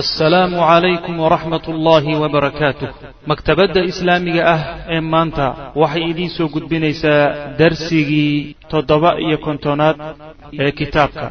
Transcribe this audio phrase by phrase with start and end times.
[0.00, 2.88] assalaamu calaykum waraxmat ullaahi wabarakaatuh
[3.30, 4.60] maktabadda islaamiga ah
[4.94, 5.46] ee maanta
[5.82, 7.20] waxay idiin soo gudbinaysaa
[7.60, 9.96] darsigii toddoba iyo kontonaad
[10.64, 11.26] ee kitaabka.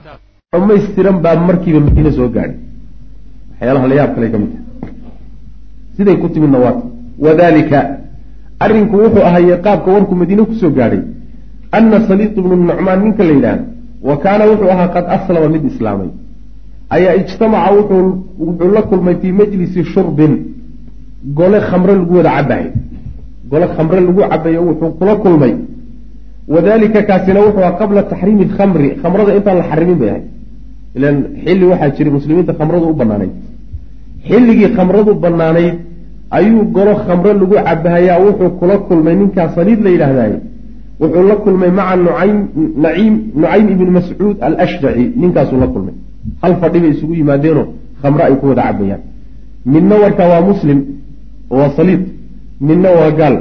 [0.54, 2.58] Dhamaystiran baa markiiba madiine soo gaadhay.
[3.52, 4.94] Waxyaalaha la yaab kale ka mid tahay
[5.98, 6.84] siday ku timidna waata
[7.26, 7.80] wadalika
[8.64, 11.02] arrinku wuxuu ahaayey qaabka warku madiine ku soo gaadhay.
[11.78, 13.64] Ana saliiq ibnu nucmaan ninka la yidhaahdo
[14.10, 16.10] wa kaana wuxuu ahaa qad aslama mid islaamay
[16.90, 20.34] ayaa ijtamaca wuxuu la kulmay fii majlisi shurbin.
[21.38, 22.72] Gole khamre lagu wada cabayo
[23.50, 25.54] gole khamre lagu cabayo wuxuu kula kulmay.
[26.48, 30.24] Wadalika kaasina wuxuu aha qabla taxriimi lkhamri khamrada intaan la xarimin bay ahay
[30.96, 31.16] ilan
[31.46, 33.32] xilli waxaa jiray muslimiinta khamradu u banaanayd
[34.28, 35.76] xilligii khamradu banaanayd
[36.38, 39.16] ayuu golo khamre lagu cabahayaa wuxuu kula kulmay.
[39.16, 40.38] Ninkaa saliid la yidhaahdaye
[41.02, 42.38] wuxuu la kulmay maca nucaym
[42.84, 45.06] naciim nucaym ibni mascuud alashjaci.
[45.22, 45.96] Ninkaasuu la kulmay
[46.42, 47.68] hal fadhi bay isugu yimaadeenoo
[48.02, 49.02] khamre ay ku wada cabayaan.
[49.66, 50.80] Midna warkaa waa muslim
[51.50, 52.02] waa saliid
[52.68, 53.36] midna waa gaal.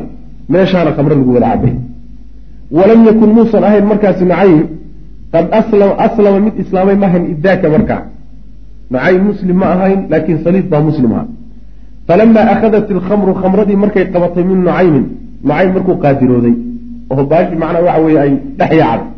[0.48, 1.74] Meeshaana khamre lagu wada cabay.
[2.70, 4.66] Walam yakun muusan ahayn markaasi nucaym
[5.32, 5.46] qad
[6.06, 8.02] aslama mid islaamay maahayn idaaka markaa
[8.90, 11.24] nucaym muslim ma ahayn laakiin saliid baa muslim aha
[12.08, 15.04] falamaa akhadat ilkhamru khamradii markay qabatay min nucaymin
[15.44, 16.54] nucaym markuu qaadirooday.
[17.10, 19.08] Oo baashi macnaa waxa weeye ay dhex yaacday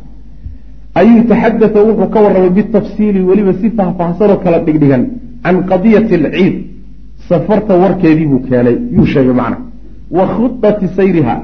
[1.01, 5.03] ayuu taxadata wuxuu ka warramay bitafsiili weliba si faahfaahsanoo kala dhigdhigan
[5.45, 6.55] can qadiyati alciid
[7.29, 9.59] safarta warkeedii buu keenay yuu sheegay macna.
[10.17, 11.35] Wa khudati sayriha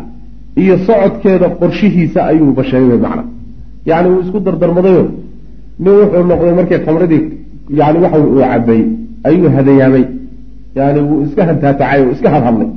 [0.63, 3.25] iyo socodkeeda qorshihiisa ayuuba sheegay macna.
[3.89, 5.05] Yacni wuu isku dardarmadayo.
[5.83, 7.23] Nin wuxuu noqday markii khamradii
[7.79, 8.81] yani waxa uu cabay
[9.29, 10.05] ayuu hadayaamay.
[10.79, 12.71] Yani wuu iska hantaatacay oo iska hadhadlay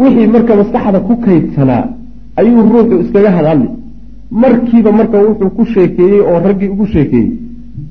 [0.00, 1.84] wixii marka maskaxda ku kaydsanaa
[2.40, 3.68] ayuu ruuxu iskaga hadhadli
[4.30, 7.30] markiiba marka wuxuu ku sheekeeyey oo raggii ugu sheekeeyey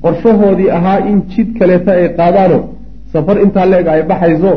[0.02, 2.58] qorshahoodii ahaa in jid kaleeta ay qaadaano
[3.12, 4.52] safar intaa leeg ay baxayso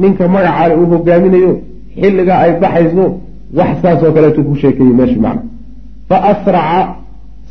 [0.00, 1.52] ninka magacaale uu hogaaminayo
[2.00, 3.04] xilligaa ay baxayso
[3.58, 5.42] wax saasoo kaleetu ku sheekeeyey meesha macna.
[6.08, 6.80] Fa asraca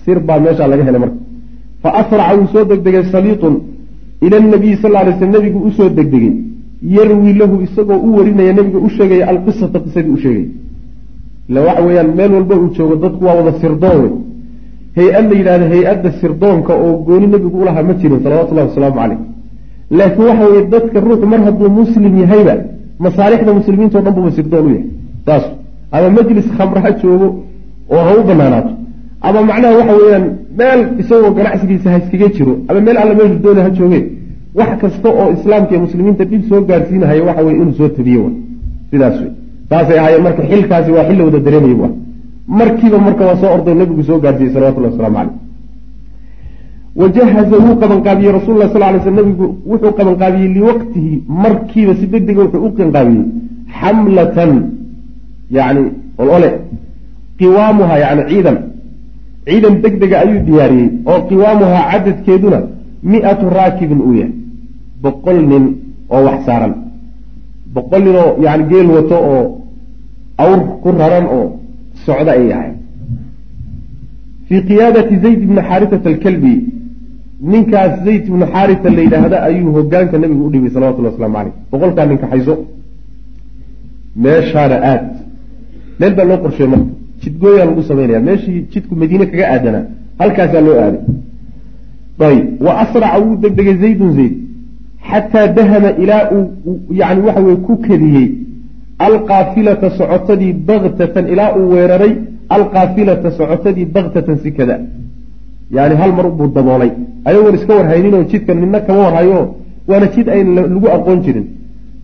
[0.03, 1.17] sir baa meeshaa laga helay marka.
[1.83, 3.55] Fa asraca wuu soo degdegay saliitun
[4.25, 6.33] ila nabiyi sal ly sl nabigu u soo degdegay.
[6.95, 10.45] Yarwi lahu isagoo u warinaya nabiga u sheegaya alqisata qisadii u sheegay
[11.49, 14.01] ila waxa weeyaan meel walba uu joogo dadku waa wada sirdoon.
[14.95, 19.19] Wey hay'ad la yidhahda hay'adda sirdoonka oo gooni nabigu ulahaa ma jirin salawatullahi wasalaamu caleyh
[19.99, 22.55] laakiin waxa weye dadka ruuxu mar hadduu muslim yahayba
[23.05, 24.85] masaalixda muslimiinta o dhan buba sirdoon u yahay.
[25.25, 25.43] Saas
[25.91, 27.27] ama majlis khamre ha joogo
[27.95, 28.71] oo ha u banaanaato
[29.27, 30.25] ama macnaha waxa weeyaan
[30.59, 34.05] meel isagoo ganacsigiisa ha iskaga jiro ama meel alla meeshu doona ha joogeen
[34.59, 38.29] wax kasta oo islaamka iyo muslimiinta dhib soo gaarsiinahaya waxa weye inuu soo tabiye
[38.91, 39.31] sidaas wey
[39.69, 41.93] saasay ahaayeen marka xilkaasi waa xil la wada dareemaya bu ah
[42.59, 45.47] markiiba marka waa soo ordo nabigu soo gaarsiiyey salawatullah waslamu caleyh
[47.01, 51.23] wajahaza wuu qabanqaabiyey rasul lah sal lay sl nabigu wuxuu qabanqaabiyey liwaqtihi.
[51.43, 53.23] Markiiba si deg dega wuxuu u qabanqaabiyey
[53.79, 54.51] xamlatan
[55.57, 55.83] yani
[56.21, 56.49] olole
[57.39, 58.57] qiwaamuha yani ciidan.
[59.47, 62.59] Ciidan deg dega ayuu diyaariyey oo qiwaamuhaa cadadkeeduna
[63.11, 64.33] mi-atu raakibin uu yahay.
[65.03, 65.63] Boqol nin
[66.09, 66.73] oo wax saaran
[67.75, 69.43] boqol nin oo yani geel wato oo
[70.43, 71.45] awr ku raran oo
[72.05, 72.71] socda ay ahay.
[74.47, 76.53] Fii qiyaadati zayd ibni xaarisata alkalbi
[77.51, 82.05] ninkaas zayd ibnu xaarisa la yidhaahda ayuu hogaanka nabigu u dhibay salawatullah waslamu caleyh boqolkaa
[82.09, 82.55] nin kaxayso
[84.23, 85.05] meeshaana aad.
[85.99, 86.91] Meel baa loo qorsheey marka.
[87.21, 89.85] Jidgooyaa lagu samaynaya meeshii jidku madiine kaga aadanaa
[90.19, 91.01] halkaasaa loo aaday.
[92.27, 94.33] Ayb wa asraca wuu degdegay zaydun zayd
[95.09, 96.45] xataa dahama ilaa uu
[97.01, 98.27] yani waxa weye ku kadiyey
[99.07, 102.15] alqaafilata socotadii baktatan ilaa uu weeraray.
[102.55, 104.75] alqaafilata socotadii baktatan si kada
[105.77, 106.91] yani hal mar buu daboolay
[107.29, 109.39] ayagoon iska warhayninoo jidka nina kama warhayo
[109.89, 111.47] waana jid ayn lagu aqoon jirin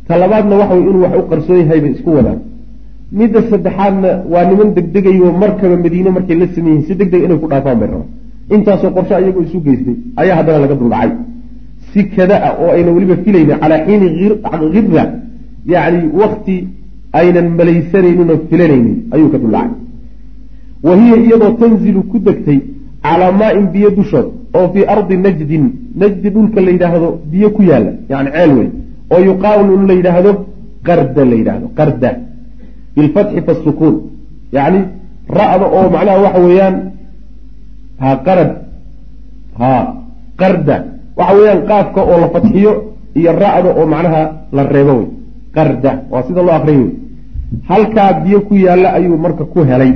[0.08, 2.40] ta labaadna waxa wey inuu wax u qarsoon yahay bay isku wadaan
[3.20, 7.48] midda saddexaadna waa niman degdegayo markaba madiine markay la sameeyihin si deg deg inay ku
[7.52, 8.10] dhaafaan bay rabaan
[8.56, 11.12] intaasoo qorsho ayagoo isu geystay ayaa haddana laga duldhacay
[11.94, 15.06] si kada ah oo ayna weliba filaynin calaa xiini hira
[15.74, 16.56] yacni wakti
[17.20, 19.72] aynan malaysanaynin oo filanaynin ayuu ka duldhacay
[20.86, 22.60] wa hiya iyadoo tanzilu ku degtay
[23.06, 25.66] calaa maa-in biyo dushood oo fii ardi najdin
[26.02, 28.72] najdi dhulka la yidhaahdo biyo ku yaalla yani ceel weyn
[29.14, 30.32] oo yuqaalu la yidhaahdo
[30.88, 32.10] qarda la yidhaahdo qarda
[32.96, 33.96] bilfatxi fasukuun
[34.56, 34.80] yacni
[35.38, 36.76] ra-da oo macnaha waxa weeyaan
[38.02, 38.52] ha qarad
[39.60, 39.72] ha
[40.42, 40.76] qarda
[41.18, 42.72] waxa weeyaan qaafka oo la fatxiyo
[43.20, 44.22] iyo ra-da oo macnaha
[44.56, 45.08] la reebo wey.
[45.56, 46.92] Qarda waa sida loo akriya wey.
[47.70, 49.94] Halkaa biyo ku yaalla ayuu marka ku helay.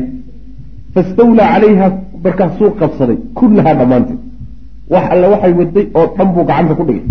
[0.94, 1.88] Fastawlaa calayha
[2.24, 3.18] markaasuu qabsaday.
[3.38, 4.20] Kullahaa dhammaanteed.
[4.94, 7.06] Wax alle waxay waday oo dhan buu gacanta ku dhigay.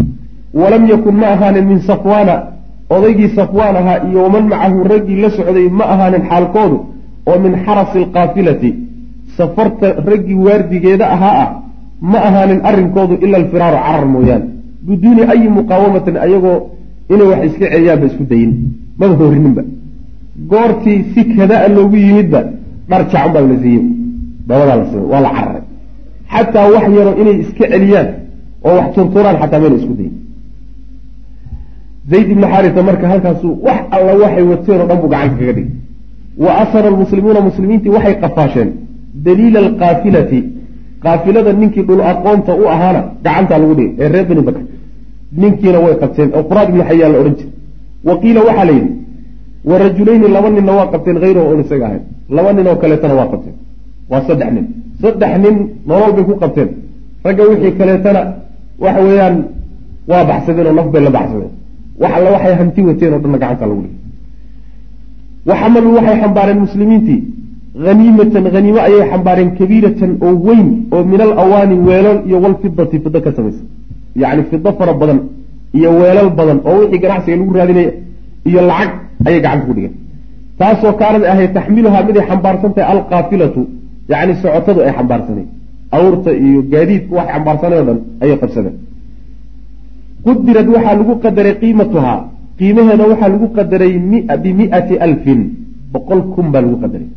[0.60, 2.34] Walam yakun ma ahaanin min safwaana.
[2.90, 6.78] Odaygii safwaan ahaa iyo waman macahu raggii la socday ma ahaanin xaalkoodu.
[7.28, 8.70] Oo min xarasi alqaafilati
[9.36, 11.50] safarta raggii waardigeeda ahaa ah
[12.00, 14.46] ma ahaanin arrinkoodu ila alfiraaru carar mooyaane
[14.87, 16.58] biduuni ayi muqaawamatin ayagoo
[17.12, 18.52] inay wax iska celiyaanba isku dayin.
[18.98, 19.62] Maba hoorininba
[20.50, 22.40] goortii si kadaa loogu yimidba
[22.90, 23.84] dhar jacan baa la siiyey.
[24.48, 25.62] Dabadaa la siiyey waa la cararay.
[26.32, 28.08] Xataa wax yaro inay iska celiyaan
[28.66, 30.14] oo wax turturaan xataa mayna isku dayin.
[32.10, 35.69] Zayd ibni xaarisa marka halkaasu wax alla waxay wateen oo dhan buu gacanta kaga dhigay.
[36.44, 38.69] Wa asara almuslimuuna muslimiintii waxay qafaasheen.
[39.25, 40.38] Daliila alqaafilati
[41.04, 44.62] qaafilada ninkii dhul aqoonta u ahaana gacantaa lagu dhigay ee reer beni bakr.
[45.43, 47.52] Ninkiina way qabteen oo quraad ibni xayaan la odhan jiray.
[48.08, 48.90] Wa qiila waxaa la yidhi
[49.69, 52.02] wa rajulayni laba ninna waa qabteen hayrahu oon isaga ahayn.
[52.37, 53.54] Laba nin oo kaleetana waa qabteen.
[54.10, 54.64] Waa saddex nin.
[55.02, 55.56] Saddex nin
[55.88, 56.69] nolol bay ku qabteen.
[57.25, 58.20] Ragga wixii kaleetana
[58.84, 59.37] waxa weeyaan
[60.10, 61.52] waa baxsadeen oo naf bay la baxsadeen.
[62.02, 63.94] Wax waxay hanti wateen oo dhanna gacanta lagu dhigay
[65.49, 67.20] waxamaluu waxay xambaareen muslimiintii
[67.84, 73.19] haniimatan haniimo ayay xambaareen kabiiratan oo weyn oo min al awaani weelal iyo walfidati fido
[73.25, 73.62] ka samaysa
[74.23, 75.19] yacni fido fara badan
[75.78, 77.90] iyo weelal badan oo wixii ganacsiga lagu raadinaya
[78.49, 78.90] iyo lacag
[79.26, 79.94] ayay gacanta ku dhigeen
[80.61, 83.61] taasoo kaanad ahayd taxmiluhaa miday xambaarsan tahay alqaafilatu
[84.12, 85.46] yacni socotadu ay xambaarsanay
[85.99, 88.76] awrta iyo gaadiidku waxay xambaarsanay o dhan ayay qabsadeen
[90.26, 92.19] qudirad waxaa lagu qadaray qiimatuhaa
[92.58, 93.93] qiimaheeda waxaa lagu qadaray
[94.44, 95.40] bimiati alfin
[95.93, 97.08] boqol kun baa lagu qadaray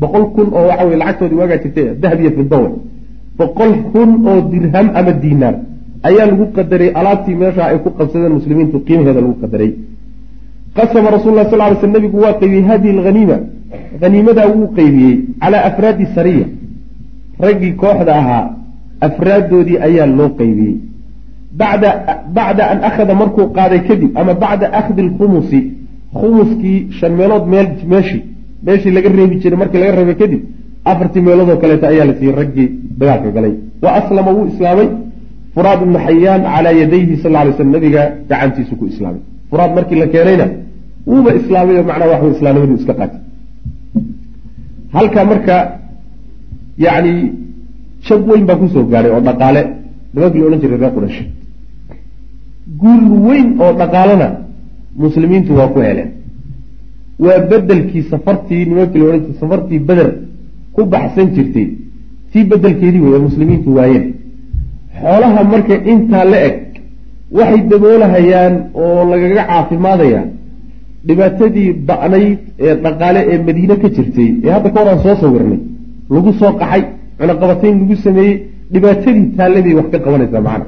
[0.00, 2.70] boqol kun oo waxa wey lacagtoodii waagaa jirtay dahab iyo fidowe
[3.38, 5.54] boqol kun oo dirham ama diinaar
[6.08, 9.72] ayaa lagu qadaray alaabtii meesha ay ku qabsadeen muslimiintu qiimaheeda lagu qadaray.
[10.76, 13.36] Qasama rasul lah sal ly sl nabigu waa qeybiyey hadihi alhaniima
[14.02, 16.46] haniimadaa wuu qeybiyey calaa afraadi sariya.
[17.40, 18.44] Raggii kooxda ahaa
[19.00, 20.76] afraaddoodii ayaa loo qeybiyey
[21.52, 21.90] bacda
[22.36, 25.60] bacda an akhada markuu qaaday kadib ama bacda akhdi alkhumusi
[26.20, 27.68] khumuskii shan meelood meel
[28.66, 30.40] meeshii laga reebi jiray markii laga reebay kadib
[30.90, 32.68] afartii meeloodoo kaleeto ayaa la siiyey raggii
[33.00, 33.52] dagaalka galay.
[33.82, 34.88] Wa aslama wuu islaamay.
[35.54, 39.20] Furaad ibnu xayaan calaa yadayhi sal lay slam nabiga gacantiisu ku islaamay.
[39.50, 40.46] Furaad markii la keenayna
[41.10, 43.20] wuuba islaamay oo macnaha waxu islaamnimadu iska qaatay.
[44.96, 45.56] Halkaa marka
[46.84, 47.12] yacni
[48.06, 49.62] jab weyn baa ku soo gaadhay oo dhaqaale.
[50.14, 51.18] Nimankii la odhan jiray reer qurash
[52.80, 54.28] guul weyn oo dhaqaalena
[55.04, 56.08] muslimiintu waa ku heleen
[57.24, 60.08] waa bedelkii safartii nimankii la odhan safartii beder
[60.74, 61.66] ku baxsan jirtay.
[62.32, 64.06] Tii bedelkeedii wey muslimiintu waayeen.
[65.00, 66.56] Xoolaha marka intaa la eg
[67.36, 70.20] waxay daboolahayaan oo lagaga caafimaadaya
[71.08, 75.58] dhibaatadii ba'nayd ee dhaqaale ee madiine ka jirtay ee hadda ka horaan soo sawirnay
[76.14, 76.82] lagu soo qaxay
[77.18, 78.34] cunaqabatayn lagu sameeyey
[78.72, 80.66] dhibaatadii taalladii wax ka qabanaysaa macana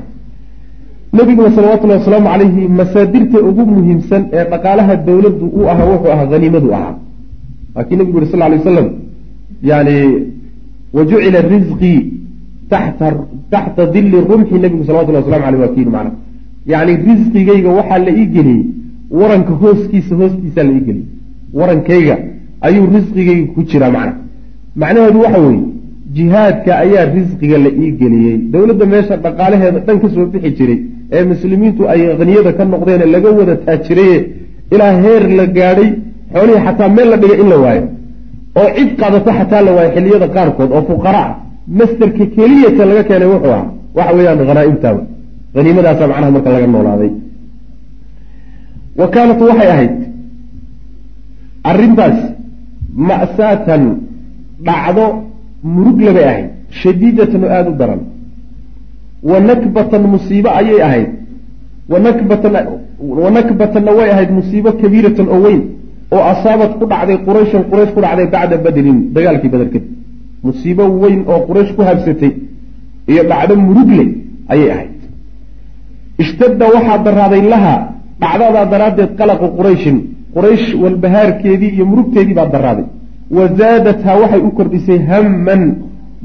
[1.12, 6.68] nabiguna salawatullahi wasalaamu calayhi masaadirta ugu muhiimsan ee dhaqaalaha dowladdu u ahaa wuxuu ahaa haniimadu
[6.78, 6.94] ahaa.
[7.74, 8.88] Laakii nabigu yuri sal lay wasalam
[9.70, 9.96] yani
[10.96, 11.98] wa jucila risqii
[13.52, 16.12] taxta dilli rumxi nabigu salawatullahi waslamu aleyh waa kiinu macna.
[16.72, 18.62] Yacni risqigayga waxaa la ii geliyey
[19.20, 21.06] waranka hooskiisa hoostiisaa la ii geliyey.
[21.58, 22.16] Warankayga
[22.66, 24.14] ayuu risqigayga ku jiraa macna.
[24.80, 25.62] Macnaheedu waxa weeye
[26.16, 28.36] jihaadka ayaa risqiga la ii geliyey.
[28.52, 30.78] Dowladda meesha dhaqaalaheeda dhan ka soo bixi jiray
[31.16, 34.18] ee muslimiintu ay haniyada ka noqdeene laga wada taajiraye
[34.74, 35.90] ilaa heer la gaadhay
[36.34, 37.84] xoolihii xataa meel la dhigay in la waayo.
[38.60, 41.32] Oo cid qaadata xataa la waayo xilliyada qaarkood oo fuqara ah
[41.78, 43.64] masterka keliyata laga keenay wuxuu ah
[43.98, 45.02] waxa weeyaan hanaa-imtaaba
[45.56, 47.10] haniimadaasa macnaha marka laga noolaaday.
[49.00, 49.94] Wa kaanat waxay ahayd
[51.70, 52.18] arrintaas
[53.08, 53.82] ma'saatan
[54.66, 55.06] dhacdo
[55.74, 56.48] murugle bay ahayd
[56.80, 58.00] shadiidatan oo aada u daran
[59.22, 61.10] wa nakbatan musiibo ayay ahayd.
[61.88, 62.52] Wanakbatan
[63.22, 65.60] wa nakbatanna way ahayd musiibo kabiiratan oo weyn
[66.14, 69.84] oo asaabad ku dhacday qurayshan quraysh ku dhacday bacda badrin dagaalkii bader kadib.
[70.46, 72.32] Musiibo weyn oo quraysh ku habsatay
[73.10, 74.04] iyo dhacdo murugle
[74.52, 74.94] ayay ahayd.
[76.22, 77.74] Ishtadda waxaa daraaday laha
[78.22, 79.96] dhacdadaa daraaddeed qalaqu qurayshin
[80.34, 82.86] quraysh walbahaarkeedii iyo murugteedii baa daraaday.
[83.36, 85.62] Wa zaadathaa waxay u kordhisay hamman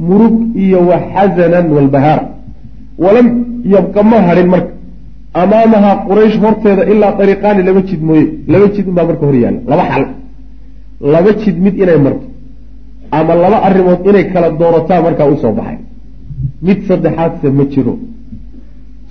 [0.09, 2.21] murug iyo wa xasanan walbahaar
[2.97, 3.27] walam
[3.75, 4.73] yabqa ma hadhin marka.
[5.41, 8.25] Amaamahaa quraysh horteeda ilaa dariiqaani laba jid mooye.
[8.53, 9.59] Laba jid unbaa marka hor yaalla.
[9.71, 10.03] Laba xal.
[11.13, 12.25] Laba jid mid inay marto.
[13.17, 15.77] Ama laba arrimood inay kala doorataa markaa u soo baxay.
[16.67, 17.93] Mid saddexaadse ma jiro.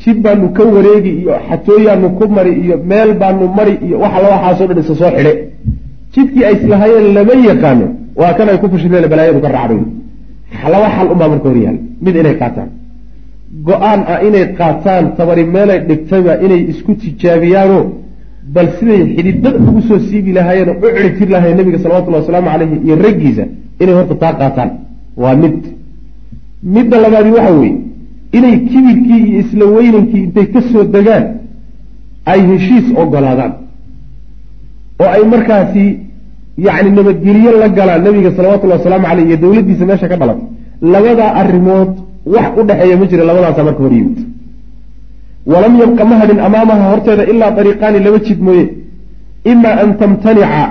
[0.03, 4.29] Jid baanu ka wareegi iyo xatooyaanu ku mari iyo meel baanu mari iyo waxa la
[4.35, 5.33] waxaasoo dhan isa soo xidhe.
[6.15, 7.87] Jidkii ay islahaayeen lama yaqaano.
[8.21, 9.81] Waa kan ay ku fashilmeen balaayadu ka raacday.
[10.73, 11.81] Laba xal unbaa marka hor yaalla.
[12.05, 12.71] Mid inay qaataan
[13.69, 17.85] go'aan ah inay qaataan tabari meelay dhigtayba inay isku tijaabiyaanoo
[18.55, 22.77] bal siday xididada ugu soo siibi lahaayeen oo u ciribtir lahayen nabiga salawatullahi wasalaamu caleyhi
[22.87, 23.45] iyo raggiisa
[23.83, 24.71] inay horta taa qaataan.
[25.23, 25.57] Waa mid.
[26.75, 27.77] Midda labaadi waxa weeye
[28.39, 31.25] inay kibirkii iyo isla weynankii intay ka soo degaan
[32.33, 33.53] ay heshiis ogolaadaan
[35.03, 35.85] oo ay markaasi
[36.67, 40.39] yacni nabadgelyo la galaan nabiga salawatullahi wasalaamu caleyh iyo dowladdiisa meesha ka dhalan.
[40.93, 41.93] Labadaa arrimood
[42.27, 44.19] wax u dhexeeya ma jira labadaasa marka hor yimid.
[45.47, 48.65] Walam yabqa ma hadhin amaamaha horteeda ilaa dariiqaani laba jid mooye.
[49.45, 50.65] Imaa an tamtanica.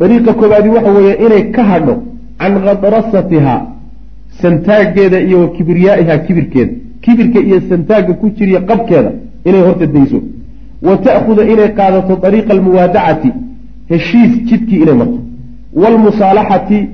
[0.00, 1.94] Dariiqa koobaadi waxa weeye inay ka hadho
[2.38, 3.54] can khadrasatiha
[4.40, 6.72] santaaggeeda iyo wa kibriyaaiha kibirkeeda.
[7.00, 9.10] Kibirka iyo santaagga ku jiriya qabkeeda
[9.44, 10.18] inay horta dayso.
[10.82, 13.30] Wa ta'khuda inay qaadato dariiqa almuwaadacati
[13.90, 15.18] heshiis jidkii inay marto.
[15.74, 16.88] Waalmusaalaxati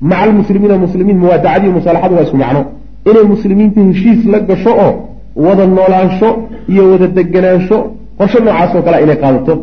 [0.00, 2.64] maca almuslimiina muslimiin muwaadacadii musaalaxadu waa isku macno
[3.08, 4.92] inay muslimiinta heshiis la gasho oo
[5.44, 6.28] wada noolaansho
[6.72, 7.76] iyo wada deganaansho
[8.18, 9.54] qorsho noocaasoo kale inay qaadato.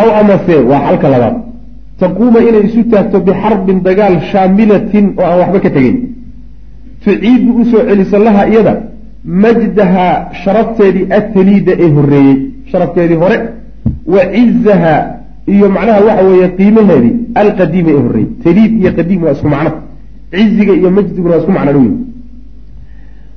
[0.00, 1.36] Aw amase waa xalka labaad.
[2.00, 5.96] Taquuma inay isu taagto bixarbin dagaal shaamilatin oo aan waxba ka tegeyn
[7.04, 8.74] tuciidu u soo celiso laha iyada
[9.42, 10.06] majdaha
[10.42, 12.36] sharafteedii ataliida ee horreeyey.
[12.70, 13.36] Sharafteedii hore
[14.14, 14.94] wa cizaha
[15.54, 18.30] iyo macnaha waxa weeye qiimaheedii alqadiima ee horreeyey.
[18.44, 19.70] Taliid iyo qadiim waa isku macno
[20.32, 21.94] ciziga iyo majdiguna waa isku macno dhoweyn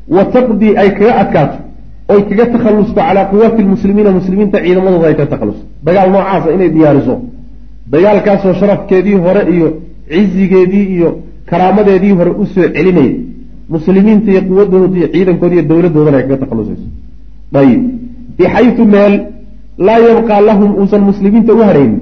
[0.08, 1.58] wa taqdii ay kaga adkaato
[2.10, 5.66] oy kaga takhallusto calaa quwaati lmuslimiina muslimiinta ciidamadooda ay kaga takhallusto.
[5.84, 7.16] Dagaal noocaasa inay diyaariso.
[7.92, 9.68] Dagaalkaasoo sharafkeedii hore iyo
[10.12, 11.10] cizigeedii iyo
[11.46, 13.14] karaamadeedii hore u soo celinaya
[13.70, 16.88] muslimiinta iyo quwadooda iyo ciidankooda iyo dowladoodana ay kaga takhallusayso.
[17.54, 17.82] Ayib
[18.38, 19.14] bixaytu meel
[19.78, 22.00] laa yabqaa lahum uusan muslimiinta u haraynin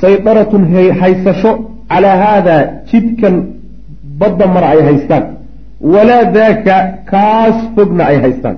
[0.00, 0.62] saydaratun
[1.00, 1.52] haysasho
[1.88, 2.56] calaa haada
[2.90, 3.34] jidkan
[4.20, 5.24] badda mara ay haystaan
[5.80, 6.76] walaa daaka
[7.10, 8.56] kaas fogna ay haystaan.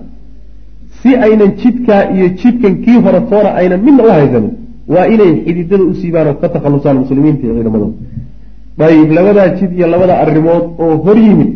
[1.02, 4.52] Si aynan jidkaa iyo jidkan kii hore toona aynan midna u haysanin
[4.94, 9.86] waa inay xididada u siibaan oo ka takhallusaan muslimiinta iyo ciidamadooda ayib labadaa jid iyo
[9.94, 11.50] labada arrimood oo hor yimid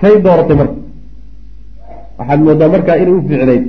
[0.00, 0.76] kay dooratay marka.
[2.18, 3.64] Waxaad moodaa markaa inay u fiicnayd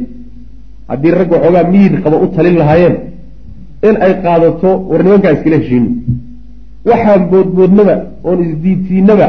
[0.90, 2.96] haddii rag waxoogaa miyir qaba u talin lahaayeen
[3.88, 5.90] in ay qaadato war nimankaa iskala heshiino
[6.90, 7.96] waxaan boodboodnaba
[8.28, 9.28] oon isdiidsiinaba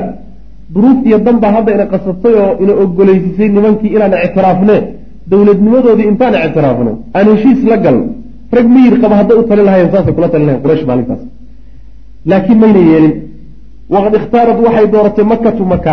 [0.75, 4.77] duruuf iyo danbaa hadda ina qasabtay oo ina ogoleysisay nimankii inaan ictiraafne
[5.31, 8.07] dowladnimadoodii intaan ictiraafno aan heshiis la galno
[8.57, 11.23] rag miyir qaba hadday u talin lahayen saasay kula talin lahayen quraysh maalintaas.
[12.31, 13.15] Laakiin mayna yeelin.
[13.95, 15.93] Waqad ikhtaarat waxay dooratay makatu maka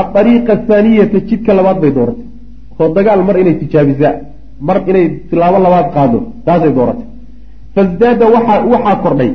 [0.00, 2.26] adariiqa athaaniyata jidka labaad bay dooratay.
[2.80, 4.14] Oo dagaal mar inay tijaabisaa
[4.68, 7.06] mar inay tilaabo labaad qaado taasay dooratay.
[7.74, 9.30] Fasdaada waxa waxaa kordhay.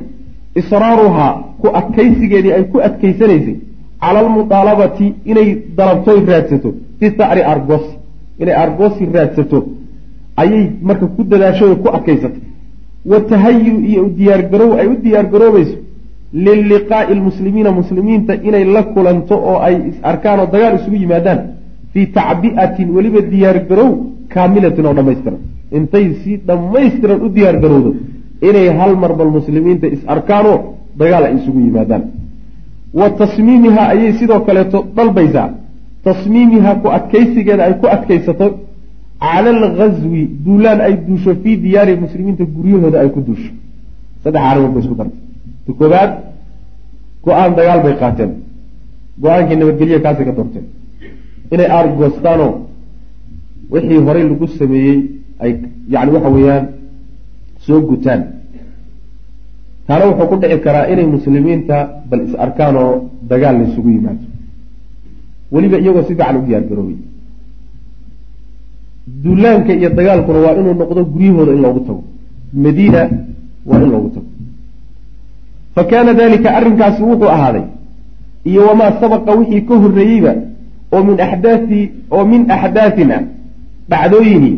[0.62, 3.56] Israaruhaa ku adkaysigeedii ay ku adkaysanaysay
[4.04, 7.92] cala almudaalabati inay dalabtoy raadsato fi sacri argosi
[8.42, 9.58] inay argosi raadsato
[10.42, 12.42] ayay marka ku dadaashay oo ku adkaysatay
[13.12, 15.78] watahayu iyo diyaargarow ay u diyaargaroobayso
[16.46, 21.40] liliqaa'i lmuslimiina muslimiinta inay la kulanto oo ay is arkaan oo dagaal isugu yimaadaan
[21.94, 23.90] fii tacbi'atin weliba diyaargarow
[24.34, 25.40] kaamilatin oo dhammaystiran.
[25.78, 27.92] Intay si dhammaystiran u diyaargarowdo
[28.50, 30.58] inay hal mar bal muslimiinta is arkaanoo
[31.02, 32.04] dagaal ay isugu yimaadaan
[33.00, 35.50] wa tasmiimihaa ayay sidoo kaleeto dalbaysaa.
[36.06, 38.48] Tasmiimihaa ku adkaysigeeda ay ku adkaysato
[39.26, 43.52] cala alghaswi duulaan ay duusho fii diyaari muslimiinta guryahooda ay ku duusho.
[44.24, 45.20] Saddex arrimood bay isku dartay
[45.66, 46.12] ta koobaad
[47.26, 48.32] go'aan dagaal bay qaateen.
[49.22, 50.66] Go'aankii nabadgelya kaasay ka doorteen.
[51.54, 52.52] Inay aargoostaanoo
[53.74, 54.98] wixii horey lagu sameeyey
[55.44, 55.52] ay
[55.94, 56.66] yani waxa weeyaan
[57.66, 58.22] soo gutaan
[59.88, 61.78] taana wuxuu ku dhici karaa inay muslimiinta
[62.10, 62.94] bal is arkaan oo
[63.30, 64.26] dagaal la isugu yimaado.
[65.54, 66.98] Weliba iyagoo si fiican u diyaar garoobay
[69.24, 72.04] duulaanka iyo dagaalkuna waa inuu noqdo guryahooda in loogu tago.
[72.64, 73.02] Madiina
[73.66, 74.30] waa in loogu tago.
[75.76, 77.66] Fa kaana dalika arrinkaasi wuxuu ahaaday
[78.50, 80.34] iyo wamaa sabaqa wixii ka horreeyeyba
[80.94, 83.24] oo min axdaai oo min axdaatin ah
[83.90, 84.52] dhacdooyini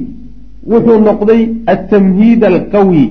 [0.71, 1.41] wuxuu noqday
[1.73, 3.03] altamhiid alqawi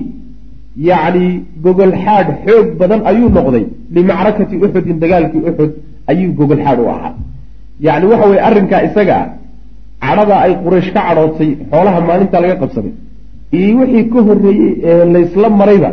[0.89, 1.27] yacni
[1.63, 3.63] gogol xaadh xoog badan ayuu noqday.
[3.95, 5.71] Limacrakati uxudin dagaalkii uxud
[6.11, 7.13] ayuu gogol xaadh u ahaa.
[7.85, 9.27] Yacni waxa weye arrinkaa isaga ah
[10.07, 12.93] cadhada ay quraysh ka cadhootay xoolaha maalinta laga qabsaday
[13.59, 15.91] iyo wixii ka horreeyey ee laysla marayba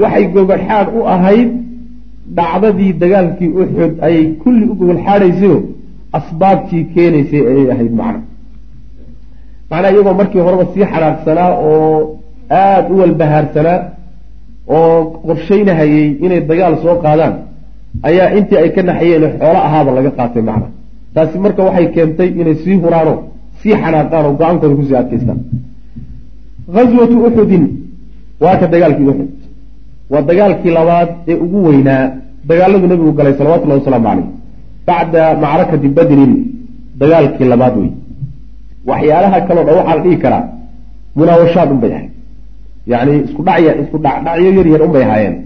[0.00, 1.48] waxay gogol xaadh u ahayd
[2.38, 5.56] dhacdadii dagaalkii uxud ayay kulli u gogol xaadhaysayo
[6.18, 8.20] asbaabtii keenaysay ayay ahayd macna
[9.70, 12.18] macnaa iyagoo markii horeba sii xanaaqsanaa oo
[12.62, 13.78] aada u walbahaarsanaa
[14.74, 17.34] oo qorshaynahayey inay dagaal soo qaadaan
[18.08, 20.68] ayaa intii ay ka naxayeen xoolo ahaaba laga qaatay macna.
[21.14, 23.14] Taasi marka waxay keentay inay sii huraano
[23.60, 25.38] sii xanaaqaan oo go'aankooda ku sii adkaystaan.
[26.74, 27.64] Ghaswatu uxudin
[28.42, 29.30] waa ka dagaalkii uxud
[30.12, 32.02] waa dagaalkii labaad ee ugu weynaa
[32.48, 34.28] dagaaladu nabigu galay salawatullahi wasalaamu caleyh
[34.88, 36.32] bacda macrakati badrin
[37.00, 37.90] dagaalkii labaad wey
[38.90, 40.44] waxyaalaha kaleo dhan waxaa la dhihi karaa
[41.18, 42.10] munaawashaad unbay ahayd
[42.92, 45.36] yacni isku dhacya isku dhacdhacyo yar yar unbay ahaayeen.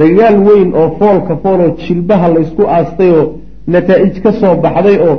[0.00, 3.24] Dagaal weyn oo foolka fooloo jilbaha laysku aastay oo
[3.72, 5.14] nataa-ij ka soo baxday oo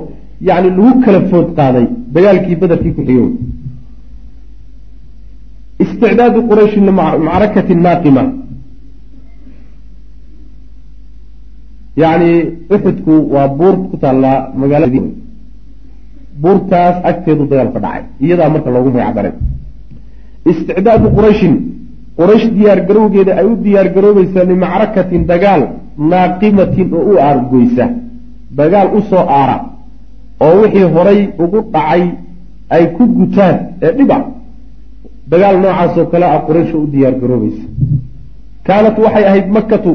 [0.47, 3.27] yacni lagu kala food qaaday dagaalkii bederkii ku xigay.
[5.83, 8.23] Isticdaadu qurayshin limacrakati naaqima.
[12.01, 12.31] Yacni
[12.75, 15.01] uxudku waa buur ku taallaa magaalada
[16.41, 19.33] buurtaas agteedu dagaal ka dhacay iyadaa marka loogu magacdaray
[20.51, 21.53] isticdaadu qurayshin
[22.19, 25.61] quraysh diyaargarowgeeda ay u diyaargaroobaysaa limacrakatin dagaal
[26.11, 27.85] naaqimatin oo u aargoysa
[28.59, 29.57] dagaal u soo aara
[30.45, 32.03] oo wixii horay ugu dhacay
[32.75, 34.17] ay ku gutaan ee dhiba
[35.31, 37.65] dagaal noocaasoo kale ah quraysh u diyaargaroobaysa
[38.67, 39.91] kaanat waxay ahayd makatu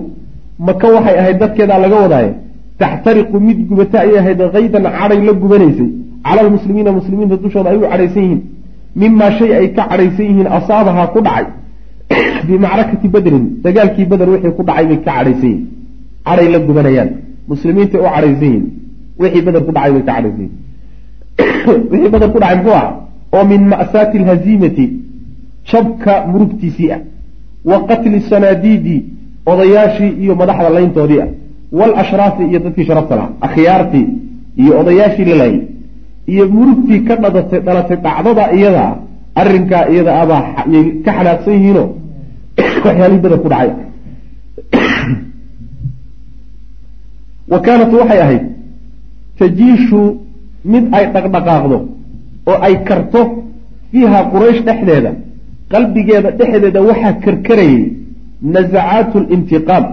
[0.68, 2.30] maka waxay ahayd dadkeedaa laga wadaaye
[2.80, 5.90] taxtariqu mid gubata ayay ahayd kaydan cadhay la gubanaysay
[6.26, 8.40] cala almuslimiina muslimiinta dushooda ay u cadhaysan yihiin
[9.00, 11.46] mimaa shay ay ka cadhaysan yihiin asaabahaa ku dhacay
[12.48, 15.66] bimacrakati badrin dagaalkii beder wixii ku dhacay bay ka cadhaysan yihiin
[16.26, 17.10] cadhay la gubanayaan
[17.50, 18.64] muslimiintay u cadhaysan yihiin
[19.22, 20.52] wixii beder ku dhacay bay ka cadhaysan yihiin
[21.92, 22.88] wixii beder ku dhacay muxuu ah
[23.36, 24.86] oo min ma'saati alhaziimati
[25.70, 27.00] jabka murugtiisii ah
[27.70, 28.96] wa qatli sanaadiidi
[29.52, 31.28] odayaashii iyo madaxda layntoodii ah
[31.78, 34.06] waalashraafi iyo dadkii sharafta lahaa akhyaartii
[34.62, 35.60] iyo odayaashii la laayay
[36.32, 38.94] iyo murugtii ka dhadatay dhalatay dhacdada iyada ah
[39.40, 41.88] arrinkaa iyada abaa yay ka xanaaqsan yihiinoo
[42.84, 43.70] waxyaalihii beder ku dhacay.
[47.52, 48.44] Wa kaanat waxay ahayd
[49.38, 50.00] tajiishu
[50.64, 51.78] mid ay dhaqdhaqaaqdo
[52.50, 53.20] oo ay karto
[53.90, 55.12] fiiha quraysh dhexdeeda
[55.72, 57.82] qalbigeeda dhexdeeda waxaa karkarayay
[58.54, 59.84] nasacaatu lintiqaam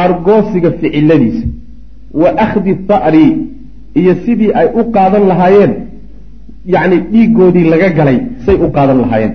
[0.00, 1.46] aargoosiga ficiladiisa
[2.22, 3.26] wa akhdi tha'ri
[4.00, 5.72] iyo sidii ay u qaadan lahaayeen
[6.74, 9.32] yacni dhiigoodii laga galay say u qaadan lahaayeen.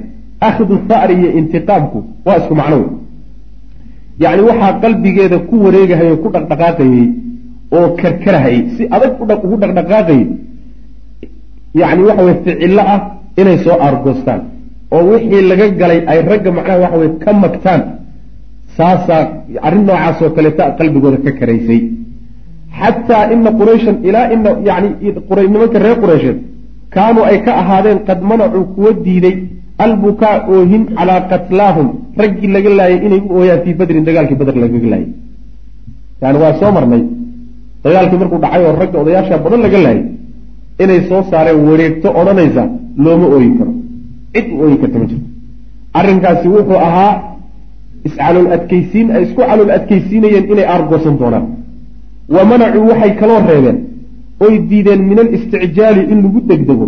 [0.49, 2.89] Akhdu tha'ri iyo intiqaamku waa isku macno wey
[4.23, 7.05] yacni waxaa qalbigeeda ku wareegahayay o ku dhaqdhaqaaqayey
[7.77, 9.11] oo karkarahayay si adag
[9.45, 10.23] ugu dhaqdhaqaaqayay
[11.81, 12.99] yacni waxa weye ficillo ah
[13.41, 14.41] inay soo aargoostaan
[14.95, 17.81] oo wixii laga galay ay ragga macnaha waxa weye ka magtaan
[18.77, 19.23] saasaa
[19.67, 21.79] arrin noocaasoo kaleeta qalbigooda ka karaysay
[22.79, 24.89] xataa ina qurayshan ilaa ina yani
[25.53, 26.37] nimanka reer qureysheed
[26.95, 29.35] kaanuu ay ka ahaadeen qad manacuu kuwa diiday
[29.85, 31.87] albukaa oohin calaa qatlaahum.
[32.21, 35.09] Raggii laga laayay inay u ooyaan fii badrin dagaalkii badr lagaga laayay.
[36.21, 37.03] Yani waa soo marnay.
[37.83, 40.03] Dagaalkii markuu dhacay oo ragga odayaasha badan laga laayay
[40.83, 42.63] inay soo saareen wareegto odhanaysa
[43.03, 43.71] looma ooyi karo.
[44.33, 45.27] Cid u ooyi karta ma jirto.
[45.99, 47.13] Arrinkaasi wuxuu ahaa
[48.07, 51.45] iscalool adkaysiin ay isku calool adkaysiinayeen inay aargoosan doonaan
[52.35, 53.77] wa manacuu waxay kaloo reebeen
[54.45, 56.87] oy diideen min alisticjaali in lagu degdego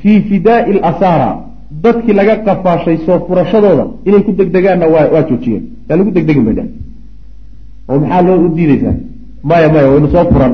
[0.00, 1.30] fii fidaa'i alasaara
[1.84, 5.64] dadkii laga qafaashay soo furashadooda inay ku degdegaanna waa joojiyeen.
[5.88, 6.68] Yaa lagu degdegin bay dheh
[7.88, 8.94] oo maxaa loo u diidaysaa?
[9.48, 10.52] Maya maya waynu soo furan.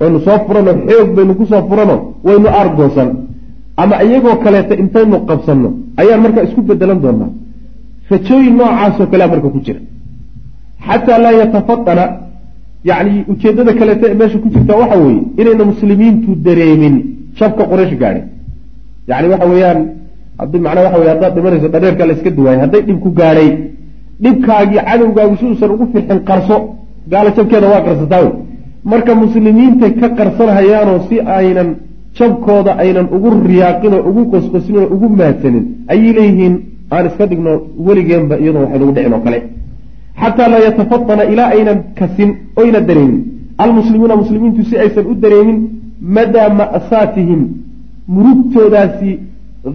[0.00, 3.08] Waynu soo furanoo xoog baynu ku soo furanoo waynu aargoosan
[3.80, 5.68] ama iyagoo kaleeta intaynu qabsanno
[6.00, 7.30] ayaan markaa isku bedelan doonaa
[8.10, 9.80] rajooyin noocaasoo kalea marka ku jira.
[10.86, 12.04] Xataa laa yatafadana
[12.90, 16.94] yacni ujeeddada kaleeta ee meesha ku jirta waxa weeye inayna muslimiintu dareemin
[17.38, 18.22] shabka qoraysh gaadhay
[19.10, 19.80] yacni waxa weeyaan
[20.40, 23.48] haddii macnaa waxa weye haddaad dhimanayso dhareerka la iska duwaayay hadday dhib ku gaadhay
[24.24, 26.56] dhibkaagii cadowgaagu si uusan ugu firxin qarso
[27.12, 28.32] gaalo jabkeeda waa qarsataa wey
[28.92, 31.68] marka muslimiintay ka qarsanahayaanoo si aynan
[32.18, 36.54] jabkooda aynan ugu riyaaqin oo ugu qosqosin oo ugu mahadsanin ayay leeyihiin
[36.94, 37.52] aan iska dhigno
[37.86, 39.38] weligeenba iyadoo waxay nagu dhicin oo kale
[40.20, 43.20] xataa laa yatafadana ilaa aynan kasin oyna dareemin
[43.64, 45.58] almuslimuuna muslimiintu si aysan u dareemin
[46.16, 47.42] madaa ma'saatihim
[48.14, 49.10] murugtoodaasi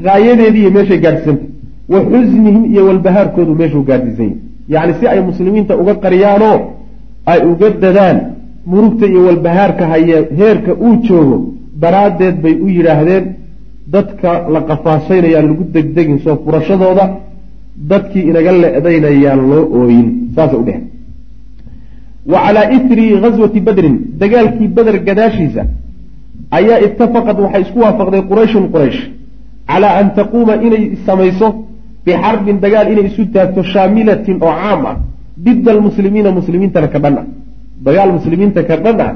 [0.06, 1.46] haayadeediiyo meeshay gaadhsiisanta
[1.94, 4.32] wa xusnihim iyo walbahaarkoodu meeshuu gaadhsiisan
[4.74, 6.58] yahy yacni si ay muslimiinta uga qariyaanoo
[7.32, 8.18] ay uga dadaan
[8.72, 11.38] murugta iyo walbahaarka haye heerka uu joogo
[11.84, 13.26] daraaddeed bay u yidhaahdeen
[13.96, 17.04] dadka la qafaashaynayaan lagu degdegin soo furashadooda
[17.92, 20.84] dadkii inaga le-daynayaan loo ooyin saasay udheheen
[22.32, 25.64] wa calaa itri ghaswati badrin dagaalkii beder gadaashiisa
[26.58, 29.00] ayaa itafaqad waxay isku waafaqday qurayshun quraysh
[29.70, 31.48] calaa an taquuma inay samayso
[32.06, 34.96] bixarbin dagaal inay isu taagto shaamilatin oo caam ah
[35.46, 37.26] dida almuslimiina muslimiintana ka dhan ah
[37.86, 39.14] dagaal muslimiinta ka dhan ah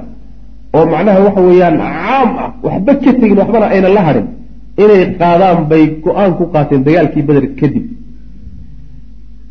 [0.75, 4.27] oo macnaha waxa weeyaan caam ah waxba ka tegin waxbana aynan la hadhin
[4.83, 7.85] inay qaadaan bay go'aan ku qaateen dagaalkii beder kadib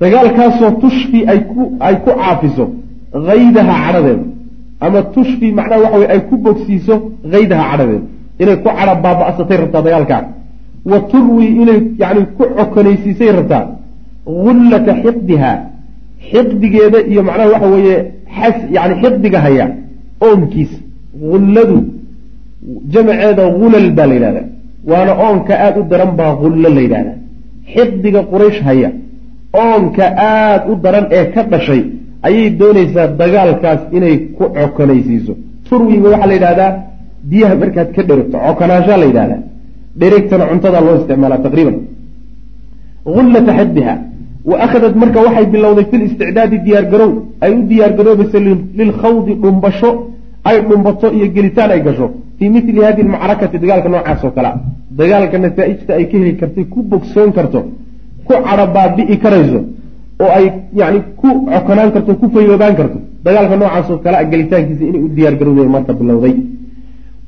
[0.01, 2.65] dagaalkaasoo tushfi ay ku ay ku caafiso
[3.29, 4.25] haydaha cadhadeeda
[4.85, 6.95] ama tushfi macnaha waxa weye ay ku bogsiiso
[7.33, 8.07] haydaha cadhadeeda
[8.43, 10.23] inay ku cadha baaba-satay rabtaa dagaalkaa
[10.91, 13.65] wa turwi inay yani ku cokonaysiisay rabtaa.
[14.45, 15.53] Gullata xiqdiha
[16.31, 17.97] xiqdigeeda iyo macnaha waxa weeye
[18.37, 19.67] xas yani xiqdiga haya
[20.27, 20.79] oonkiisa.
[21.31, 21.79] Gulladu
[22.93, 24.47] jamaceeda gulal baa la yidhahdaa.
[24.91, 27.17] Waana oonka aada u daran baa gullo la yidhahdaa.
[27.75, 28.91] Xiqdiga quraysh haya
[29.53, 31.83] oonka aada u daran ee ka dhashay
[32.27, 35.33] ayay doonaysaa dagaalkaas inay ku cokonaysiiso
[35.69, 36.73] turwiga waxaa la yidhahdaa
[37.31, 39.41] biyaha markaad ka dherigto cokonaanshaa la yidhahdaa
[40.01, 41.77] dherigtana cuntada loo isticmaalaa taqriiban.
[43.15, 43.95] Gullata xaddiha
[44.51, 47.11] wa akhadat marka waxay bilowday fi listicdaadi diyaargarow
[47.45, 48.39] ay u diyaargaroobayso
[48.79, 49.91] lilkhawdi dhumbasho
[50.49, 52.07] ay dhumbato iyo gelitaan ay gasho.
[52.39, 54.55] Fii mili hadi lmacrakati dagaalka noocaas oo kalea
[54.99, 57.61] dagaalka nasaa-ijta ay ka heli kartay ku bogsoon karto
[58.31, 59.61] ku cadho baabi'i karayso
[60.23, 60.45] oo ay
[60.81, 62.99] yani ku cokonaan karto ku fayoobaan karto.
[63.25, 66.35] Dagaalka noocaas oo kale gelitaankiisa inay u diyaargarowday marka bilowday.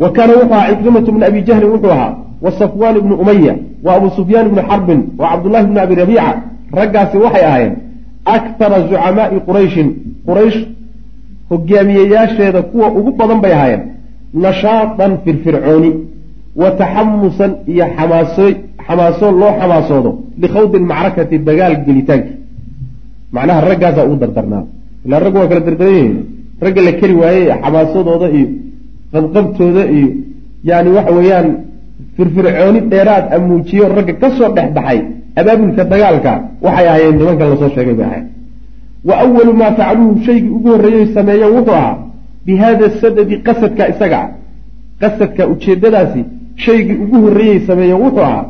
[0.02, 2.12] Wa kaana wuxuu ahaa cikrimatu bni abi jahlin wuxuu ahaa
[2.44, 6.34] wa safwaan ibnu umaya wa abu sufyaan ibnu xarbin wa cabdullahi bni abi rabiica.
[6.78, 7.74] Raggaasi waxay ahaayeen
[8.34, 9.88] akhara zucamaai qurayshin.
[10.26, 10.58] Quraysh
[11.50, 13.82] hogaamiyeyaasheeda kuwa ugu badan bay ahaayeen
[14.34, 15.90] nashaatan firfircooni
[16.60, 18.52] wa taxamusan iyo xamaasoy
[18.86, 20.10] xamaaso loo xamaasoodo
[20.42, 22.32] likhawdi lmacrakati dagaal gelitaanki
[23.34, 24.64] macnaha raggaasaa ugu dardarnaa.
[25.06, 26.16] Ilaa raggu waa kala dardaran yihiin.
[26.64, 28.48] Ragga la keri waayey xamaasadooda iyo
[29.12, 30.08] qabqabtooda iyo
[30.68, 31.48] yani waxa weeyaan
[32.16, 34.98] firfircooni dheeraad a muujiyo ragga ka soo dhex baxay
[35.40, 36.32] abaabulka dagaalka
[36.64, 38.26] waxay ahaayeen nimankan la soo sheegay bay ahayd
[39.08, 41.96] wa awalu maa facaluuhu shaygii ugu horreeyey sameeyeen wuxuu ahaa
[42.46, 44.28] bi hada sadadi qasadka isaga ah
[45.02, 46.20] qasadka ujeedadaasi
[46.56, 48.44] shaygii ugu horreeyey sameeyeen wuxuu ahaa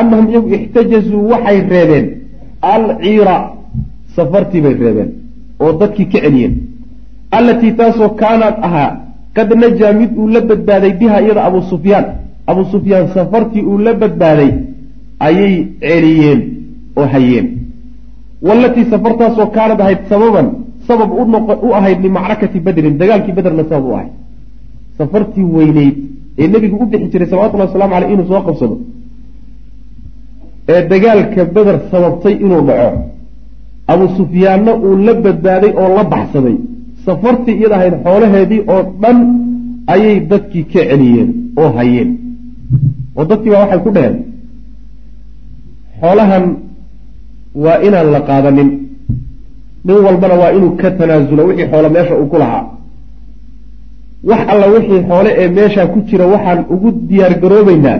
[0.00, 2.06] annahum iyagu ixtajazuu waxay reebeen
[2.74, 3.36] alciira
[4.16, 5.10] safartii bay reebeen
[5.60, 6.54] oo dadkii ka celiyeen.
[7.38, 8.90] Allatii taasoo kaanad ahaa
[9.36, 12.04] qad najaa mid uu la badbaaday biha iyada abuu sufyaan.
[12.46, 14.50] Abuu sufyaan safartii uu la badbaaday
[15.26, 16.40] ayay celiyeen
[16.96, 17.46] oo hayeen.
[18.42, 20.46] Wallatii safartaasoo kaanad ahayd sababan
[20.88, 21.10] sabab
[21.68, 24.12] u ahayd limacrakati badrin dagaalkii bederna sabab u ahayd.
[24.98, 25.96] Safartii weyneyd
[26.40, 28.76] ee nebigu u bixi jiray salawatullahi waslamu aleyh inuu soo qabsado.
[30.72, 32.90] Ee dagaalka beder sababtay inuu dhaco.
[33.92, 36.56] Abu sufyaanna uu la badbaaday oo la baxsaday.
[37.06, 39.18] Safartii iyada ahayd xoolaheedii oo dhan
[39.94, 41.28] ayay dadkii ka celiyeen
[41.62, 42.10] oo hayeen.
[43.18, 44.16] Oo dadkii baa waxay ku dheheen
[46.00, 46.44] xoolahan
[47.64, 48.70] waa inaan la qaadanin.
[49.86, 52.64] Nin walbana waa inuu ka tanaasulo wixii xoolo meesha uu ku lahaa
[54.28, 57.98] wax alla wixii xoole ee meeshaa ku jira waxaan ugu diyaar garoobeynaa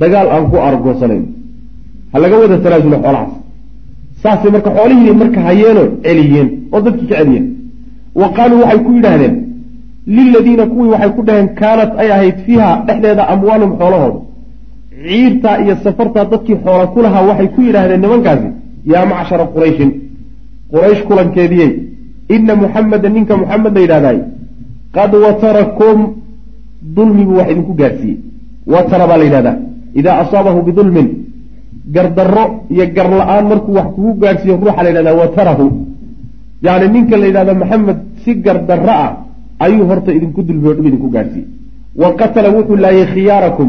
[0.00, 1.24] dagaal aan ku argoosanayn.
[2.12, 3.32] Ha laga wada tanaasulo xoolahaas.
[4.22, 7.46] Saasay marka xoolihiina marka hayeenoo celiyeen oo dadkii ka celiyeen
[8.20, 9.34] wa qaaluu waxay ku yidhaahdeen
[10.16, 14.20] liladiina kuwii waxay ku dhaheen kaanat ay ahayd fiiha dhexdeeda amwaalum xoolahooda.
[15.06, 18.48] Ciirtaa iyo safartaa dadkii xoola ku lahaa waxay ku yidhaahdeen nimankaasi
[18.92, 19.90] yaa macshara qurayshin
[20.72, 21.70] quraysh kulankeediyey
[22.34, 24.18] ina muxameda ninka muxamed la yidhahdaay
[24.96, 25.98] qad watarakum
[26.96, 28.18] dulmi buu wax idinku gaadhsiiyey
[28.72, 29.56] watara baa la yidhahdaa
[30.00, 31.08] idaa asaabahu bidulmin
[31.94, 35.66] gardarro iyo gar la'aan markuu wax kugu gaadhsiiyo ruuxa la yidhahdaa watarahu
[36.66, 39.10] yacni ninka la yidhahda maxamed si gardarro ah
[39.64, 41.48] ayuu horta idinku dulmiyo dhib idinku gaadhsiiyey
[42.02, 43.68] wa qatala wuxuu laayay khiyaarakum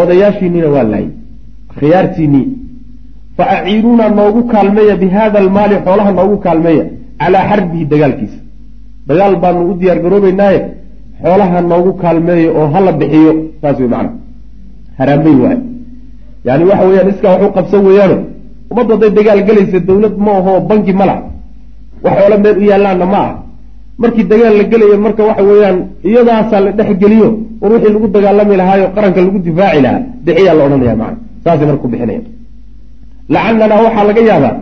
[0.00, 1.10] odayaashiinina waa laayay
[1.78, 2.46] khiyaartiinii
[3.36, 6.84] fa aciinuuna noogu kaalmeeya bi hada almaali xoolaha noogu kaalmeeya
[7.20, 8.41] calaa xarbihi dagaalkiisa
[9.08, 10.60] dagaal baanu u diyaar garoobeynaaye
[11.22, 14.10] xoolaha noogu kaalmeeya oo hala bixiyo saas wey macana
[14.98, 15.58] haraambey waay.
[16.46, 18.16] Yani waxa weyaan iskaa wax u qabsan weeyaano
[18.70, 21.22] ummaddu hadday dagaal gelaysa dawlad ma ahoo banki ma laha.
[22.04, 23.32] Wax xoola meel u yaallaanna ma ah
[24.02, 27.28] markii dagaal la gelaya marka waxa weeyaan iyadaasaa la dhex geliyo
[27.60, 31.82] war wixii lagu dagaalami lahaayo qaranka lagu difaaci lahaa bixiyaa la odhanaya macana saasay marka
[31.84, 32.20] ku bixinaya.
[33.34, 34.54] Lacalanaa waxaa laga yaabaa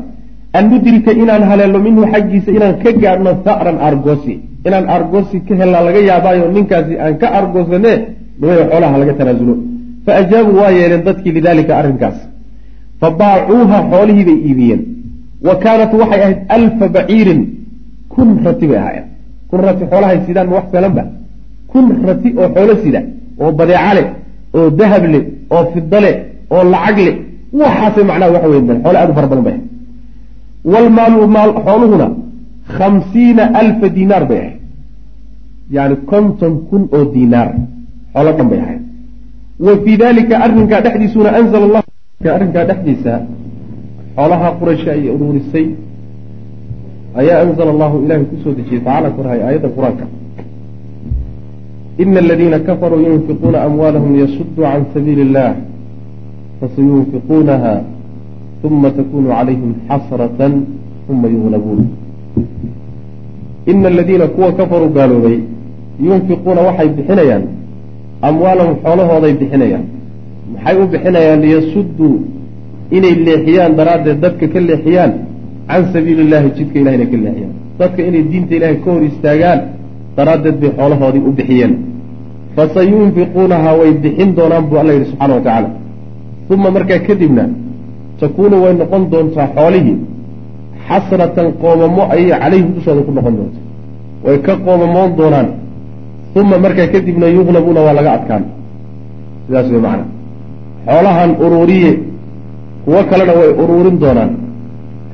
[0.59, 4.35] an nudrika inaan haleelno minhu xaggiisa inaan ka gaadhno ha'ran argosi
[4.67, 7.93] inaan argosi ka helnaa laga yaabaayo ninkaasi aan ka argoosane
[8.41, 9.55] nimaya xoolaha laga tanaasulo
[10.05, 12.19] fa ajaabuu waa yeeleen dadkii lidaalika arrinkaas.
[13.01, 14.81] Fa baacuuha xoolihii bay iibiyeen.
[15.47, 17.41] Wa kaanat waxay ahayd alfa baciirin.
[18.13, 19.07] Kun rati bay ahaayeen.
[19.51, 21.03] Kun rati xoolahay sidaan wax salan ba.
[21.73, 23.01] Kun rati oo xoolo sida
[23.43, 24.07] oo badeeca leh
[24.57, 25.23] oo dahab leh
[25.55, 26.15] oo fida leh
[26.55, 27.17] oo lacag leh.
[27.61, 29.65] Waxaasay macnaha waxa weyn xoole aad u fara badan bay ahayd
[30.65, 32.09] waalmaalu maal xooluhuna
[32.77, 34.61] khamsiina alfa dinaar bay ahayd
[35.77, 37.49] yani konton kun oo diinaar
[38.15, 38.83] xoolo dhan bay ahayd
[39.67, 41.89] wa fii dalika arrinkaa dhexdiisuna allahu
[42.37, 43.13] arrinkaa dhexdiisa
[44.17, 45.67] xoolaha quraysha ay uruurisay
[47.21, 50.07] ayaa anzala allahu ilahay ku soo dejiyey tacala korahay aayadda qur'aanka
[52.03, 55.51] ina aladiina kafaruu yunfiquuna amwaalahum liyasuduu can sabiili illah
[56.61, 57.73] fasayunfiquunaha
[58.65, 60.53] uma takunu calayhim xasratan
[61.11, 61.81] uma yuglabuun
[63.71, 65.39] ina aladiina kuwa kafaruu gaaloobay
[66.07, 67.45] yunfiquuna waxay bixinayaan
[68.29, 69.85] amwaalahum xoolahooday bixinayaan
[70.55, 72.15] maxay u bixinayaan liyasudduu
[72.97, 75.13] inay leexiyaan daraaddeed dadka ka leexiyaan
[75.69, 79.61] can sabiili illahi jidka ilahina ka leexiyaan dadka inay diinta ilahay ka hor istaagaan
[80.17, 81.73] daraaddeed bay xoolahoodii u bixiyeen
[82.57, 85.69] fasayunfiquunaha way bixin doonaan buu alla yidhi subxana wa tacaala
[86.55, 87.45] uma markaa kadibna
[88.21, 89.97] takuunu way noqon doontaa xoolihii
[90.89, 93.59] xasratan qoomamo ayay calayhim dushooda ku noqon doonta
[94.25, 95.49] way ka qoomamoon doonaan
[96.41, 98.45] uma markaa kadibna yuqlabuuna waa laga adkaan.
[99.47, 100.05] Sidaas wey macana
[100.87, 101.91] xoolahan uruuriye
[102.85, 104.31] kuwo kalena way uruurin doonaan.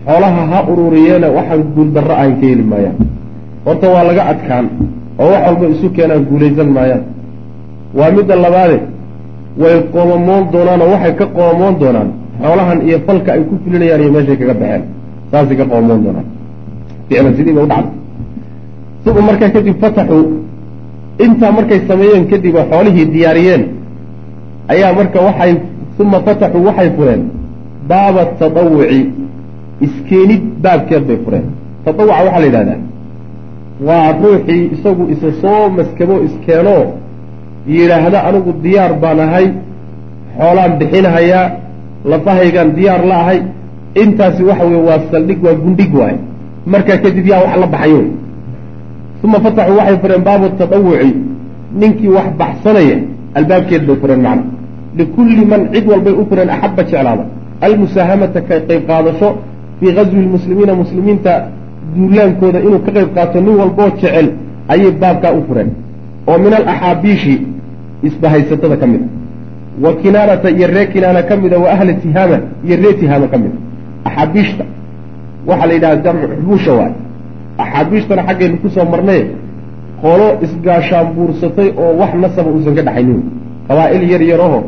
[0.06, 2.96] Xoolaha ha uruuriyeena waxaan guuldarro ahan ka heli maayaan.
[3.66, 4.66] Horta waa laga adkaan
[5.22, 7.02] oo wax walba isu keenaan guulaysan maayaan.
[7.98, 8.78] Waa midda labaade
[9.62, 12.08] way qoomamoon doonaan oo waxay ka qoomamoon doonaan
[12.42, 14.82] xoolahan iyo falka ay ku fulinayaan iyo meeshay kaga baxeen.
[15.30, 16.26] Saasay ka qoomamoon doonaan
[17.08, 20.24] ficlan sidiiba u dhacday uma markaa kadib fataxuu
[21.24, 23.62] intaa markay sameeyeen kadib oo xoolihii diyaariyeen
[24.72, 25.52] ayaa marka waxay
[26.02, 27.22] uma fataxuu waxay fureen.
[27.90, 29.00] Baaba tatawuci
[29.86, 31.46] iskeenid baabkeed bay fureen.
[31.84, 32.80] Tatawuca waxaa la yidhahdaa
[33.86, 36.82] waa ruuxii isagu isa soo maskabo iskeenoo
[37.74, 39.46] yidhaahda anigu diyaar baan ahay
[40.38, 41.44] xoolaan bixinhayaa
[42.10, 43.38] lafahaygaan diyaar la ahay
[44.02, 46.18] intaasi waxa weye waa saldhig waa gundhig waaye.
[46.66, 48.00] Markaa kadib yaa wax la baxayo.
[49.24, 51.10] Uma fataxuu waxay fureen baabu tatawuci
[51.80, 52.96] ninkii wax baxsanaya
[53.34, 54.44] albaabkeed bay fureen macna.
[54.98, 57.24] Likulli man cid walbay u fureen axabba jeclaada.
[57.60, 59.28] Almusaahamata ka qayb qaadasho.
[59.80, 61.32] Fii gazwi lmuslimiina muslimiinta
[61.96, 64.28] duulaankooda inuu ka qayb qaato nin walboo jecel
[64.68, 65.70] ayay baabkaa u fureen.
[66.28, 67.34] Oo min alaxaabiishi
[68.02, 69.08] isbahaysatada ka mid a
[69.84, 73.56] wa kinaanata iyo ree kinaana ka mida wa ahli tihaama iyo ree tihaama ka mida.
[74.08, 74.64] Axaabiishta
[75.48, 76.92] waxaa la yidhaha jamcu xubuusha waay.
[77.58, 79.22] Axaabiishtana xaggaynu ku soo marnay
[80.02, 83.20] qolo isgaashaan buursatay oo wax nasaba uusan ka dhaxaynin.
[83.68, 84.60] Qabaa'il yar yaraho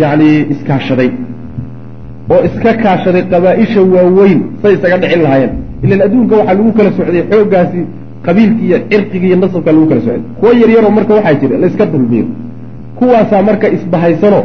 [0.00, 1.10] yacni iskaashaday.
[2.30, 5.52] Oo iska kaashaday qabaa-isha waaweyn say isaga dhicin lahaayeen.
[5.84, 7.80] Ilan adduunka waxaa lagu kala socday xooggaasi
[8.26, 10.22] qabiilki iyo cirqiga iyo nasabka lagu kala socday.
[10.40, 12.26] Kuwo yar yaroo marka waxaa jira layska dulmiyo
[12.98, 14.40] kuwaasaa marka isbahaysano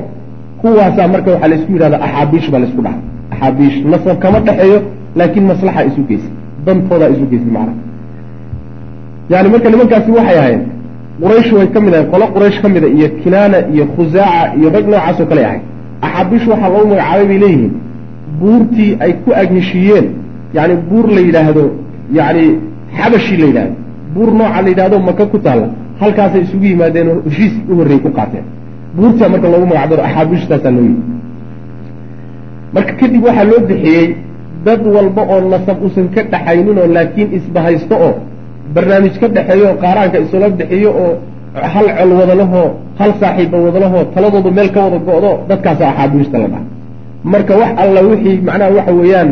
[0.62, 2.98] kuwaasaa marka waxaa laysku yidhahdaa axaabiish baa laysku dhaha
[3.32, 4.80] axaabiish nasab kama dhexeeyo
[5.16, 6.30] laakiin maslaxa isu geysa
[6.66, 7.74] dantoodaa isu geysay macna
[9.30, 10.62] yani marka nimankaasi waxay ahayd
[11.22, 14.86] quraysh way ka mid ahayd qolo quraysh ka mida iyo kinaana iyo khusaaca iyo rag
[14.94, 15.62] noocaasoo kale ahayd
[16.06, 17.72] axaabiish waxaa loogu magacaabay bay leeyihiin
[18.39, 20.06] buurtii ay ku agnishiiyeen
[20.58, 21.66] yani buur la yidhaahdo
[22.20, 22.44] yani
[22.98, 23.76] xabashi la yidhahdo
[24.16, 25.68] buur nooca la yidhahdo maka ku taalla
[26.01, 28.45] halkaasay isugu yimaadeen oo heshiis u horreeyey ku qaateen.
[28.95, 31.01] Buurtaa marka loogu magacdaro axaabiishtaasaa loo yidhi
[32.75, 34.06] marka kadib waxaa loo bixiyey
[34.65, 38.13] dad walba oo nasab uusan ka dhaxaynin oo laakiin isbahaysto oo
[38.75, 41.12] barnaamij ka dhexeeyo oo qaaraanka isula bixiyo oo
[41.73, 42.67] hal col wadalahoo
[42.99, 46.63] hal saaxiibba wadalahoo taladoodu meel ka wada go-do dadkaasa axaabiishta la dhaha.
[47.34, 49.29] Marka wax alla wixii macnaha waxa weeyaan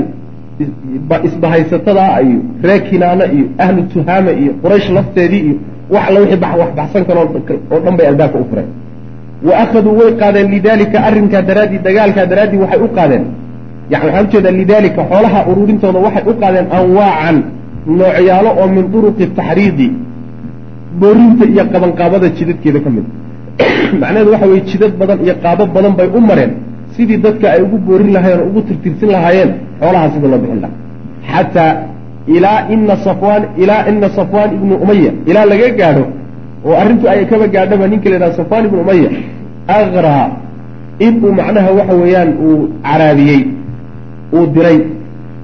[1.27, 5.55] isbahaysatada iyo ree kinaana iyo ahlu tuhaama iyo quraysh lafteedii iyo
[5.93, 7.21] wax alla wixii wax karo
[7.71, 8.69] oo dhan bay albaabka u fureen
[9.47, 13.23] wa akhaduu way qaadeen lidalika arrinkaa daraaddii dagaalkaa daraaddii waxay u qaadeen.
[13.91, 17.37] Yani waxaan u jeedaa lidalika xoolaha ururintooda waxay u qaadeen anwaacan
[17.99, 19.87] noocyaalo oo min duruqi taxriidi
[20.99, 23.05] boorinta iyo qabanqaabada jidadkeeda ka mid.
[24.01, 26.51] Macnaheedu waxa weye jidad badan iyo qaabo badan bay u mareen.
[26.95, 29.51] Sidii dadka ay ugu boorin lahaayeen oo ugu tirtirsin lahaayeen
[29.81, 30.77] xoolaha sida loo bixin lahaa.
[31.31, 31.71] Xataa
[32.37, 36.05] ilaa ina safwaan ilaa ina safwaan ibnu umaya ilaa laga gaadho
[36.65, 39.09] oo arrintu ay kaba gaadhaba ninka la yidhaha safwaan ibnu umaya
[39.77, 40.25] akraa
[41.05, 43.41] inuu macnaha waxa weeyaan uu caraabiyey
[44.33, 44.79] uu diray.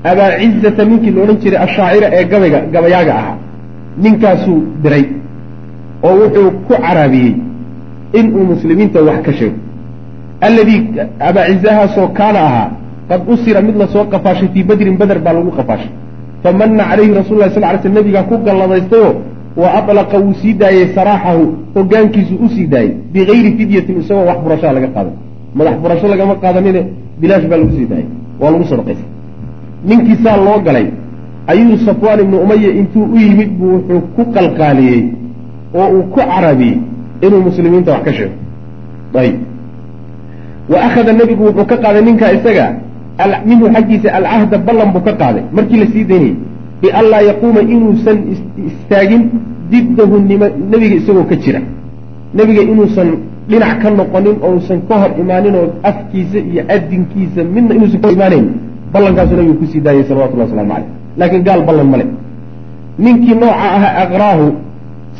[0.09, 3.35] Abaa cizata ninkii la odhan jiray ashaacira ee gabayga gabayaaga ahaa
[4.03, 5.03] ninkaasuu diray
[6.07, 7.33] oo wuxuu ku caraabiyey
[8.19, 9.57] inuu muslimiinta wax ka sheego.
[10.47, 10.81] Alladii
[11.29, 12.67] abaa cizahaasoo kaana ahaa
[13.09, 15.91] qad usira mid la soo qafaashay fii badrin beder baa lagu qafaashay
[16.47, 19.09] famana calayhi rasul lah sal ly sl nabigaa ku galladaystayo
[19.61, 21.43] wa alaqa wuu sii daayey saraaxahu
[21.75, 25.15] hogaankiisu u sii daayey bigayri fidyatin isagoo wax furashaa laga qaadan
[25.57, 26.81] madax furasho lagama qaadanine
[27.21, 28.07] bilaash baa lagu sii daayey
[28.41, 29.09] waa lagu sadaqaystay
[29.89, 30.87] ninkiisaa loo galay
[31.53, 35.03] ayuu safwaan ibnu umaya intuu u yimid buu wuxuu ku qalqaaliyey
[35.75, 36.77] oo uu ku carabiyey
[37.25, 38.35] inuu muslimiinta wax ka sheego.
[39.15, 39.35] Ayib.
[40.69, 42.65] Wa akhada nebigu wuxuu ka qaaday ninkaa isaga
[43.45, 45.43] minhu xaggiisa alcahda ballan buu ka qaaday.
[45.55, 46.35] Markii la sii daynayay
[46.81, 48.17] bianlaa yaquuma inuusan
[48.69, 49.23] istaagin
[49.71, 50.15] diddahu
[50.71, 51.61] nebiga isagoo ka jira.
[52.37, 53.09] Nebiga inuusan
[53.49, 58.15] dhinac ka noqonin ousan ka hor imaanin oo afkiisa iyo adinkiisa midna inuusan ka hor
[58.17, 58.47] imaanayn
[58.93, 62.05] ballankaasuu nabigu ku sii daayay salawatullah waslamu caleyh laakiin gaal ballan male
[62.99, 64.45] ninkii nooca aha aqraahu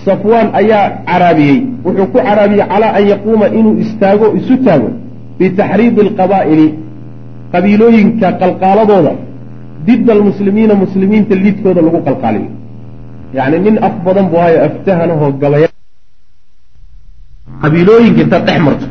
[0.06, 1.60] safwaan ayaa caraabiyey.
[1.86, 4.90] Wuxuu ku caraabiyey calaa an yaquuma inuu istaago isu taago
[5.40, 6.68] bitaxriidi alqabaa'ili
[7.54, 9.14] qabiilooyinka qalqaaladooda
[9.88, 12.50] didda almuslimiina muslimiinta lidkooda lagu qalqaaliyo
[13.38, 15.70] yacni nin af badan buu hayo aftahanahoo gabaya
[17.62, 18.86] qabiilooyinka intaad dhex marto.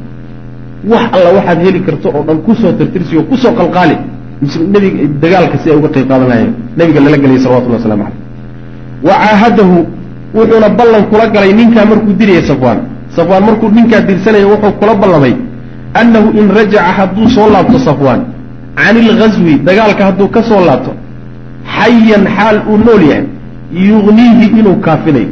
[0.93, 3.97] Wax alla waxaad heli karto oo dhan ku soo tirtirsiyo ku soo qalqaali
[4.73, 8.19] nebiga dagaalka si ay uga qayb qaadan lahayeen nabiga lala gelayay salawatullah waslamu caleyh
[9.07, 9.77] wa caahadahu
[10.37, 12.79] wuxuuna ballan kula galay ninkaa markuu dirayay safwaan.
[13.17, 15.35] Safwaan markuu ninkaa dirsanaya wuxuu kula ballamay
[16.01, 18.21] annahu in rajaca hadduu soo laabto safwaan
[18.79, 20.93] can ilghaswi dagaalka hadduu ka soo laabto
[21.77, 23.25] xayan xaal uu nool yahay
[23.91, 25.29] yugniihi inuu kaafinayo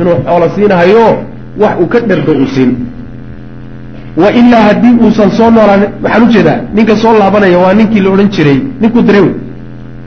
[0.00, 1.06] inuu xoolo siinahayo
[1.62, 2.72] wax uu ka dhergo uu siin
[4.22, 8.10] wa ilaa haddii uusan soo noolaan waxaan u jeedaa ninka soo laabanaya waa ninkii la
[8.14, 9.26] odhan jiray ninkuu diray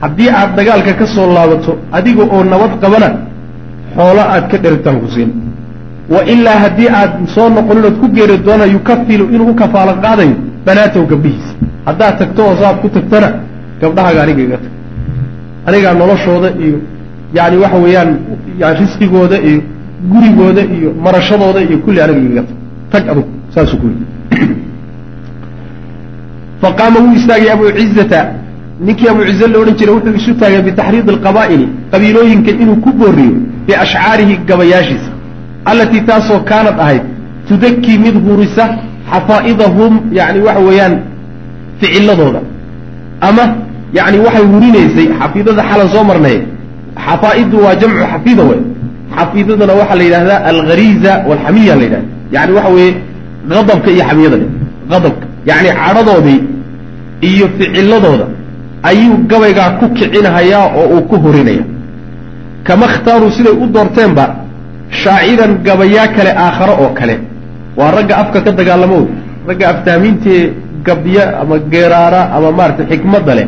[0.02, 3.08] haddii aad dagaalka ka soo laabato adiga oo nabad qabana
[3.96, 5.30] xoolo aad ka dherigtaan ku siin
[6.14, 10.34] wa ilaa haddii aad soo noqonin ood ku geeri doona yukafilu inuu u kafaalo qaadayo
[10.66, 11.52] banaatow gabdhihiisa
[11.86, 13.28] haddaad tagto oo saaad ku tagtana
[13.80, 14.72] gabdhahaaga aniga iga tag.
[15.66, 16.78] Anigaa noloshooda iyo
[17.34, 18.10] yani waxa weeyaan
[18.80, 19.60] risqigooda iyo
[20.10, 22.56] gurigooda iyo marashadooda iyo kulli aniga igaga tag.
[22.90, 24.06] Tag adug saasuu ku yidhi.
[26.62, 28.20] Faqaama wuu istaagay abu cizata
[28.80, 33.34] ninkii abu cize la odhan jiray wuxuu isu taagay bitaxriidi alqabaa'ili qabiilooyinka inuu ku booriyo
[33.66, 35.10] biashcaarihi gabayaashiisa
[35.64, 37.02] allatii taasoo kaanad ahayd
[37.48, 38.64] tudakii mid hurisa
[39.12, 40.94] xafaa'idahum yani waxa weeyaan
[41.80, 42.40] ficiladooda
[43.28, 43.42] ama
[43.98, 46.38] yani waxay hurinaysay xafiidada xalan soo marnay.
[47.06, 48.60] Xafaa'idu waa jamcu xafiida wey
[49.16, 52.94] xafiidadana waxaa la yidhahdaa alghariiza walxamiya la yidhahda yani waxa weeye
[53.60, 54.36] adabka iyo xamiyada
[54.96, 56.40] adabka yani cadhadoodii
[57.30, 58.26] iyo ficiladooda
[58.90, 61.64] ayuu gabaygaa ku kicinahayaa oo uu ku horinaya
[62.66, 64.24] kama khtaaruu siday u doorteenba
[65.02, 67.14] shaaciran gabayaa kale aakharo oo kale.
[67.78, 68.98] Waa ragga afka ka dagaalamo
[69.48, 70.42] ragga aftaamiintee
[70.86, 73.46] gabya ama geeraara ama maaragtay xikmadda leh.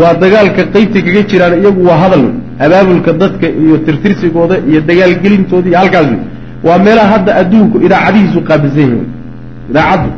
[0.00, 2.24] Waa dagaalka qaybta kaga jiraan iyagu waa hadal
[2.64, 6.08] abaabulka dadka iyo tirtirsigooda iyo dagaalgelintooda iyo halkaas
[6.66, 9.06] waa meelaha hadda adduunku idaacadihiisu qaabilsan yihiin
[9.70, 10.08] idaacaddu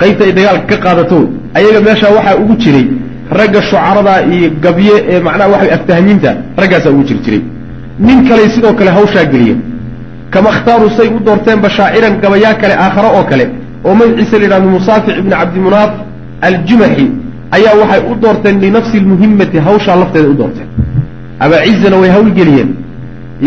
[0.00, 1.18] qaybta ay dagaalka ka qaadato
[1.58, 2.86] ayaga meeshaa waxaa ugu jiray
[3.38, 6.30] ragga shucarada iyo gabye ee macnaha waxa aftahmiinta
[6.62, 7.42] raggaasaa ugu jiri jiray.
[8.06, 9.56] Nin kale sidoo kale hawshaa geliya.
[10.32, 13.44] Kama khtaaruu say u doorteenba shaaciran gabayaa kale aakhare oo kale
[13.86, 15.92] oo magaciisa la yidhahdo musaafic ibni cabdimunaaf
[16.48, 17.06] aljumaxi
[17.56, 20.68] ayaa waxay u doorteen linafsi lmuhimati hawshaa lafteeda u doorteen.
[21.44, 22.70] Abaacizana way hawlgeliyeen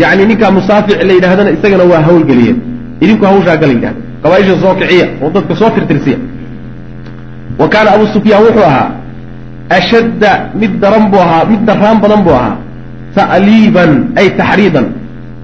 [0.02, 2.58] yacni ninkaa musaafic la yidhahdana isagana waa hawlgeliyeen
[3.04, 6.18] idinku hawshaa gala yidhahda qabaaisha soo kiciya oo dadka soo tirtirsiya.
[7.60, 8.88] Wa kaana abu sufyaan wuxuu ahaa
[9.78, 12.56] ashadda mid daran buu ahaa mid darraan badan buu ahaa.
[13.16, 14.86] Ta'liiban ay taxriidan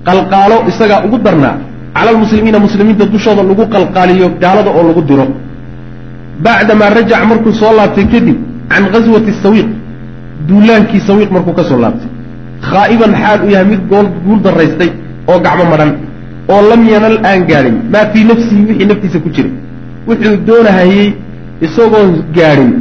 [0.08, 1.54] qalqaalo isagaa ugu darnaa
[1.94, 5.26] cala almuslimiina muslimiinta dushooda lagu qalqaaliyo gaalada oo lagu diro.
[6.44, 8.36] Bacdamaa rajac markuu soo laabtay kadib
[8.70, 9.68] can ghaswati sawiiq
[10.48, 12.08] duulaankii sawiiq markuu ka soo laabtay.
[12.70, 14.90] Khaa'iban xaal uu yahay mid gool guul daraystay
[15.30, 15.90] oo gacmo madhan
[16.52, 19.52] oo lam yanal aan gaadhin maa fii nafsihi wixii naftiisa ku jiray.
[20.08, 21.08] Wuxuu doonahayey
[21.66, 22.72] isagoon gaadhin.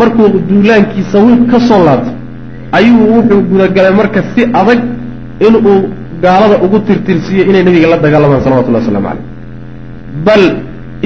[0.00, 2.14] Markuu duulaankii sawiiq ka soo laabtay
[2.78, 4.80] ayuu wuxuu gudagalay marka si adag
[5.46, 5.80] inuu
[6.22, 9.24] gaalada ugu tirtirsiiyo inay nabiga la dagaalamaan salawatullahi waslamu caleyh
[10.26, 10.42] bal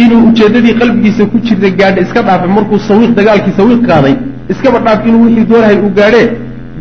[0.02, 4.14] inuu ujeeddadii qalbigiisa ku jirta gaadha iska dhaafay markuu sawiiq dagaalkii sawiiq qaaday
[4.52, 6.28] iskaba dhaaf inuu wixii doonahay uu gaadhee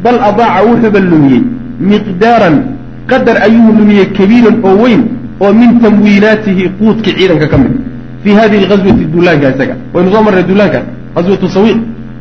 [0.04, 1.42] bal adaaca wuxuuba lumiyey
[1.92, 2.56] miqdaaran
[3.12, 5.02] qadar ayuu lumiyey kabiiran oo weyn
[5.44, 7.74] oo min tamwiinaatihi quudkii ciidanka ka mid.
[8.24, 9.76] Fii hadihi alghaswati duulaanka isaga.
[9.94, 10.80] Waynu soo marnay duulaanka
[11.16, 11.78] ghaswatu sawiiq.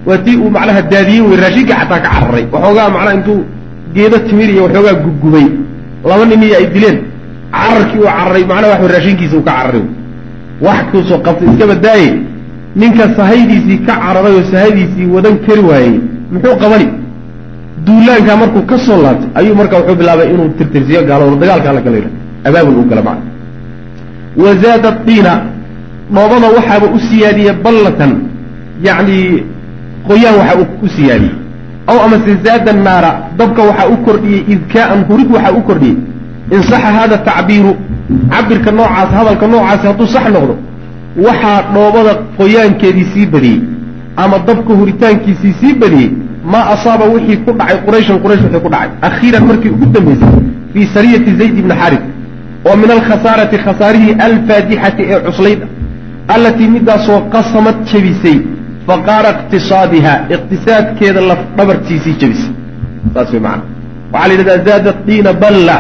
[0.09, 2.45] Waa tii uu macnaha daadiyey wey raashinka xataa ka cararay.
[2.53, 3.39] Waxoogaa macnaha intuu
[3.95, 5.47] geedo timir iyo waxoogaa gubgubay
[6.09, 6.99] laba nin iyo ay dileen.
[7.53, 9.85] Cararkii uu cararay macnaha wax raashinkiisa uu ka cararay.
[10.61, 12.09] Wax kuusoo qabtay iska badaaye.
[12.77, 15.95] Ninka sahaydiisii ka cararay oo sahaydiisii wadan kari waayey
[16.33, 16.89] muxuu qabani?
[17.87, 21.99] Duulaankaa markuu ka soo laabtay ayuu marka wuxuu bilaabay inuu tirtirsiyo gaalada dagaalka alla gala
[22.45, 23.25] abaabul uu gala macna
[24.43, 25.33] wa zaada diina
[26.15, 28.13] dhoobada waxaaba u siyaadiyey ballatan.
[28.87, 29.17] Yacni
[30.09, 31.40] qoyaan waxaa u siyaadiyey
[31.91, 35.97] aw amase zaada naara dabka waxaa u kordhiyey idkaa'an hurid waxaa u kordhiyey.
[36.55, 37.73] In saxa hada tacbiiru
[38.33, 40.55] cabirka noocaas hadalka noocaasi hadduu sax noqdo
[41.27, 43.61] waxaa dhoobada qoyaankeedii sii badiyey
[44.23, 46.11] ama dabka huritaankiisii sii badiyey
[46.53, 48.91] maa asaaba wixii ku dhacay qurayshan quraysh wixii ku dhacay.
[49.09, 50.33] Akhiiran markii ugu dambaysay
[50.73, 52.03] fii sariyati zayd ibni xaris
[52.69, 55.61] oo min alkhasaarati khasaarihii alfaadixati ee cuslayd
[56.35, 58.37] allatii midaasoo qasamad jebisay
[58.91, 62.53] faqaara iqtisaadiha iqtisaadkeeda laf dhabartiisii jebisay
[63.15, 63.63] saas way macana
[64.13, 65.77] waxaa la yidhahdaa zaadat diina balla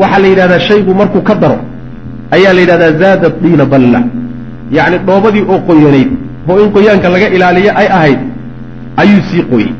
[0.00, 1.58] waxaa la yidhahdaa shaygu markuu ka daro
[2.36, 4.00] ayaa la yidhahdaa zaadat diina balla
[4.78, 6.10] yacni dhoobadii oo qoyanayd
[6.50, 8.20] oo in qoyaanka laga ilaaliyo ay ahayd
[9.02, 9.70] ayuu sii qoyey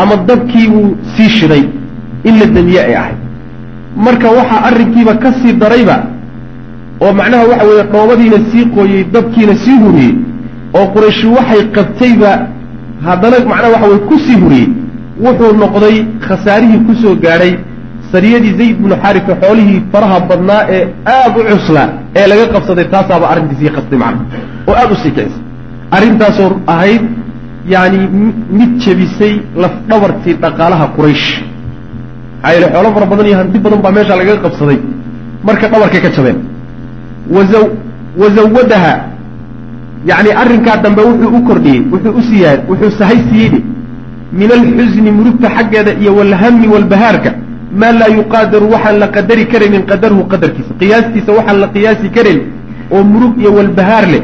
[0.00, 1.62] ama dabkii uu sii shiday
[2.28, 3.18] in la damiye ay ahayd
[4.06, 5.96] marka waxaa arrinkiiba ka sii darayba
[7.04, 10.14] oo macnaha waxa weeye dhoobadiina sii qooyey dabkiina sii huriyey
[10.76, 12.30] oo qurayshi waxay qabtayba
[13.06, 14.68] haddana macnaha waxa weye ku sii huriyey
[15.24, 15.96] wuxuu noqday
[16.28, 17.52] khasaarihii ku soo gaadhay
[18.12, 20.82] sariyadii zayd binu xaarisa xoolihii faraha badnaa ee
[21.16, 21.88] aad u cuslaa
[22.18, 24.22] ee laga qabsaday taasaaba arrintiisii qastay macna
[24.68, 25.42] oo aada u sii kicisay
[25.96, 27.02] arrintaasoo ahayd
[27.74, 27.98] yani
[28.58, 31.26] mid jebisay lafdhabartii dhaqaalaha quraysh.
[32.42, 34.78] Maxaa yeele xoolo fara badan iyo hanti badan baa meesha lagaga qabsaday
[35.46, 36.38] marka dhabarkay ka jabeen.
[37.34, 37.58] Waza
[38.20, 38.92] wazawadaha
[40.06, 43.60] yani arrinkaa dambe wuxuu u kordhiyey wuxuu u siyaa wuxuu sahay siiyeyde
[44.32, 47.30] min alxusni murugta xaggeeda iyo walhami walbahaarka
[47.80, 50.72] maa laa yuqaadaru waxaan la qadari karaynin qadarhu qadarkiisa.
[50.80, 52.40] Qiyaastiisa waxaan la qiyaasi karayn
[52.90, 54.22] oo murug iyo walbahaar leh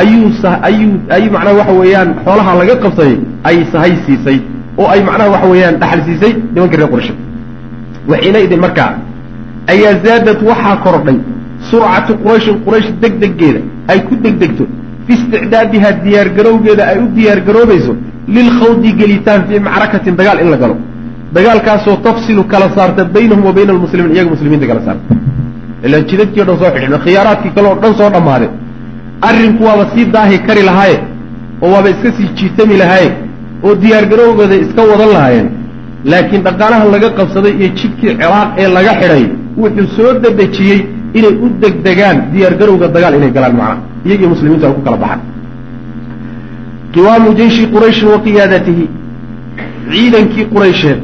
[0.00, 0.30] ayuu
[0.68, 3.16] ayuu ay macnaha waxa weeyaan xoolaha laga qabsaday
[3.48, 4.38] ay sahay siisay
[4.78, 7.14] oo ay macnaha waxa weeyaan dhaxal siisay nimankii reer qurasha
[8.10, 8.90] waxiina idin markaa
[9.72, 11.18] ayaa zaadad waxaa kordhay
[11.70, 14.64] surcatu qurayshin quraysh degdegeeda ay ku degdegto
[15.08, 17.92] fi isticdaadiha diyaargarowgeeda ay u diyaargaroobayso
[18.36, 20.76] lilkhawdi gelitaan fii macrakatin dagaal in la galo
[21.36, 25.04] dagaalkaasoo tafsilu kala saarta baynahum wa bayna almuslimiin iyaga muslimiinta kala saarta
[25.86, 28.46] ilaan jidadkii o dhan soo xidhna khiyaaraadkii kale oo dhan soo dhammaade
[29.28, 30.96] arrinku waaba sii daahi kari lahaaye
[31.64, 33.08] oo waaba iska sii jiitami lahaaye
[33.66, 35.48] oo diyaargarowgooda iska wadan lahaayeen
[36.12, 39.24] laakiin dhaqaalaha laga qabsaday iyo jidkii ciraaq ee laga xidhay
[39.62, 40.80] wuxuu soo dadejiyey
[41.18, 45.20] inay u degdegaan diyaargarowga dagaal inay galaan macnaha iyagii muslimiintu ay ku kala baxaan
[46.94, 48.84] qiwaamu jeyshi qurayshin wa qiyaadatihi.
[49.92, 50.98] Ciidankii quraysheed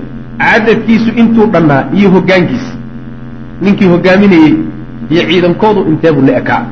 [0.44, 2.72] cadadkiisu intuu dhannaa iyo hoggaankiisa
[3.64, 4.54] ninkii hoggaaminayey
[5.12, 6.62] iyo ciidankoodu inteebuu la ekaa.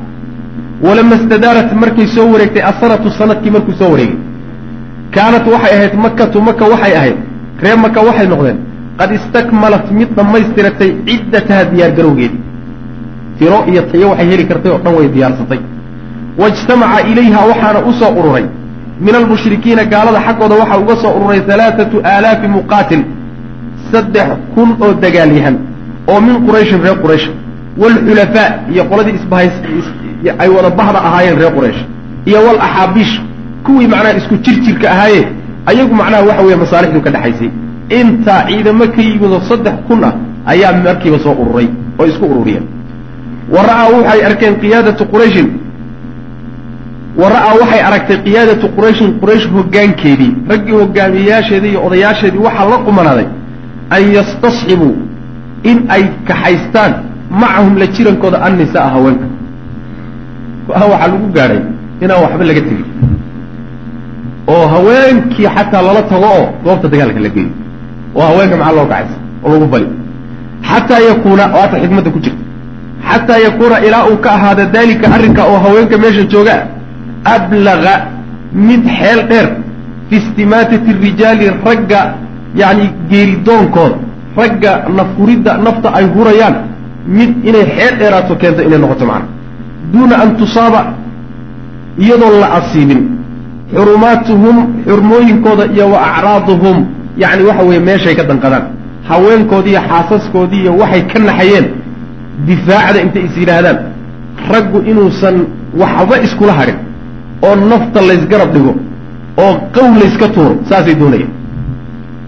[0.85, 4.17] Walama istadaarat markay soo wareegtay asanatu sannadkii markuu soo wareegay.
[5.15, 7.17] Kaanat waxay ahayd makatu maka waxay ahayd.
[7.63, 8.57] Reer maka waxay noqdeen.
[8.99, 12.41] Qad istakmalat mid dhammaystiratay ciddataha diyaargarowgeedii
[13.39, 15.59] tiro iyo tayo waxay heli kartay oo dhan way diyaarsatay
[16.37, 18.45] waijtamaca ilayha waxaana u soo ururay.
[19.05, 23.01] Min almushrikiina gaalada xaggooda waxaa uga soo ururay halaaatu aalaafi muqaatil
[23.91, 25.55] saddex kun oo dagaalyahan
[26.11, 27.27] oo min qurayshin reer quraysh.
[27.81, 29.53] Waalxulafaa iyo qoladii isbahays
[30.39, 31.79] ay wada bahda ahaayeen reer quraysh.
[32.25, 33.13] Iyo walaxaabiish
[33.65, 35.21] kuwii macnaha isku jirjirka ahaaye
[35.65, 37.49] ayagu macnaha waxa weeye masaalixdu ka dhexaysay
[37.99, 40.13] intaa ciidamo ka yimidoo saddex kun ah
[40.51, 41.67] ayaa markiiba soo ururay
[41.99, 42.65] oo isku ururiyeen.
[43.53, 45.47] Wa ra'aa waxay arkeen qiyaadatu qurayshin
[47.21, 53.27] wa ra'aa waxay aragtay qiyaadatu qurayshin quraysh hoggaankeedii raggii hogaamiyeyaasheedii iyo odayaasheedii waxaa la qumanaaday
[53.95, 54.93] an yastasxibuu
[55.71, 56.91] in ay kaxaystaan
[57.41, 59.25] macahum la jirankooda annisaa haweenka.
[60.67, 61.61] Go'aan waxaa lagu gaadhay
[62.03, 62.85] inaan waxba laga tegin.
[64.53, 67.51] Oo haweenkii xataa lala tago oo goobta dagaalka la geeyo
[68.15, 69.87] oo haweenka maxaa loo kacaysa oo lagu bali.
[70.69, 72.43] Xataa yakuuna waata xikmadda ku jirta.
[73.09, 76.55] Xataa yakuuna ilaa uu ka ahaada daalika arrinka oo haweenka meesha jooga
[77.35, 77.93] ablaga
[78.53, 79.47] mid xeel dheer
[80.09, 82.01] fi istimaatati rijaali ragga
[82.61, 83.97] yacni geeridoonkooda
[84.37, 86.55] ragga nafhuridda nafta ay hurayaan
[87.07, 89.27] mid inay xeel dheeraato keento inay noqoto macna
[89.93, 90.81] duuna an tusaaba
[92.03, 93.01] iyadoon la asiibin
[93.75, 94.55] xurumaatuhum
[94.87, 96.77] xurmooyinkooda iyo wa acraaduhum
[97.17, 98.63] yacni waxa weeye meeshay ka danqadaan
[99.09, 101.65] haweenkoodii iyo xaasaskoodii iyo waxay ka naxayeen
[102.47, 103.77] difaacda intay is yidhaahdaan
[104.53, 105.35] raggu inuusan
[105.81, 106.77] waxba iskula hadhin
[107.47, 108.73] oo nafta laysgarab dhigo
[109.43, 111.31] oo qow layska tuuro saasay doonayaan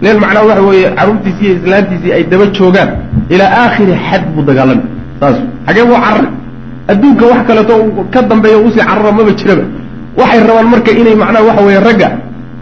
[0.02, 2.90] leen macnaha waxa weeye carruurtiisii iyo islaantiisii ay daba joogaan
[3.34, 4.82] ilaa aakhiri xad buu dagaalami
[5.20, 5.36] saas
[5.66, 6.28] xagee buu carari
[6.92, 7.74] adduunka wax kaleeto
[8.14, 9.64] ka dambeeya u sii carara maba jiraba.
[10.20, 12.08] Waxay rabaan marka inay macnaha waxa weeye ragga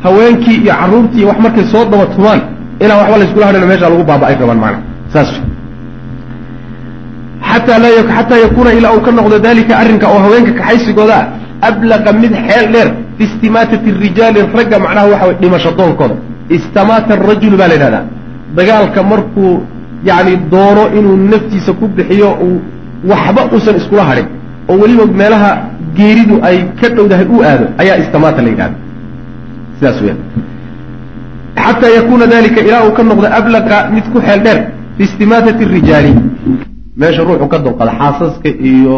[0.05, 2.41] haweenkii iyo carruurtii iyo wax markay soo daba tumaan
[2.83, 4.83] inaan waxba layskula hadhino meesha lagu baaba ay rabaan macnaha
[5.13, 5.31] saas.
[7.51, 11.27] Xataa laa xataa yakuuna ilaa uu ka noqdo dalika arrinka oo haweenka kaxaysigooda ah
[11.71, 16.17] ablaqa mid xeel dheer fi istimaatati rijaali ragga macnaha waxa weye dhimasho doonkooda
[16.57, 18.05] istamaata arajulu baa la yidhahdaa
[18.57, 19.53] dagaalka markuu
[20.09, 22.57] yacni doono inuu naftiisa ku bixiyo uu
[23.11, 24.27] waxba uusan iskula hadhin
[24.71, 25.51] oo weliba meelaha
[25.99, 28.77] geeridu ay ka dhowdahay u aado ayaa istamaata la yidhahda
[29.79, 30.17] sidaas weya
[31.65, 34.59] xataa yakuuna dalika ilaa uu ka noqdo ablaqa mid ku xeel dheer
[34.97, 36.13] fi istimaatati rijaali
[37.01, 38.97] meesha ruuxu ka dulqada xaasaska iyo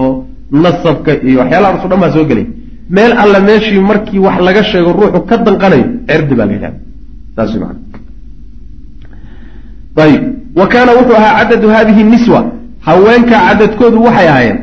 [0.50, 2.46] nasabka iyo waxyaalahaas o dhan baa soo gelay.
[2.90, 6.78] Meel alla meeshii markii wax laga sheego ruuxu ka danqanayo cerdi baa la yidhahda
[7.36, 7.78] saas maana
[10.04, 10.22] ayib.
[10.58, 12.40] Wa kaana wuxuu ahaa cadadu hadihi niswa.
[12.86, 14.58] Haweenka cadadkoodu waxay ahaayeen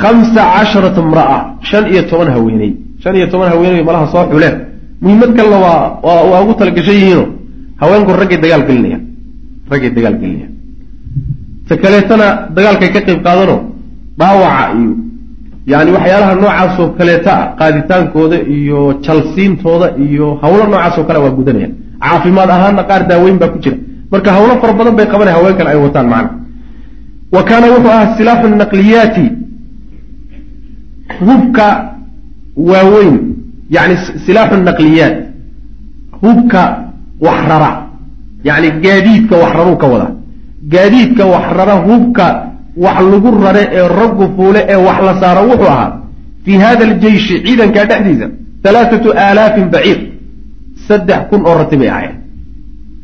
[0.00, 2.70] khamsa casharata imra'a shan iyo toban haweeney.
[3.02, 4.54] Shan iyo toban haweeney malaha soo xuleen.
[5.02, 7.24] Muhiimad kalena waa waa ugu talagashan yihiino
[7.80, 9.02] haweenku raggay dagaal gelinayaan
[9.70, 10.52] raggay dagaal gelinayaan
[11.68, 12.26] ta kaleetana
[12.56, 13.56] dagaalkay ka qayb qaadano
[14.18, 14.92] dhaawaca iyo
[15.72, 21.72] yani waxyaalaha noocaasoo kaleeta ah qaaditaankooda iyo jalsiintooda iyo hawlo noocaasoo kale waa gudanayaan
[22.04, 23.76] caafimaad ahaanna qaar daaweyn baa ku jira.
[24.12, 26.30] Marka hawlo fara badan bay qabanaya haweenkan ay wataan macna.
[27.34, 29.24] Wa kaana wuxuu ahaa silaaxu naqliyaati
[31.26, 31.66] hubka
[32.56, 33.16] waaweyn
[33.76, 33.94] yani
[34.26, 35.16] silaaxu naqliyaat
[36.22, 36.62] hubka
[37.26, 37.70] waxrara
[38.48, 40.08] yani gaadiidka waxraruu ka wada.
[40.74, 42.26] Gaadiidka waxrara hubka
[42.76, 45.90] wax lagu rare ee raggu fuule ee wax la saaro wuxuu ahaa
[46.44, 48.26] fii hada aljeyshi ciidankaa dhexdiisa
[48.68, 49.98] alaaatu aalaafin baciir.
[50.88, 52.14] Saddex kun oo rati bay ahayen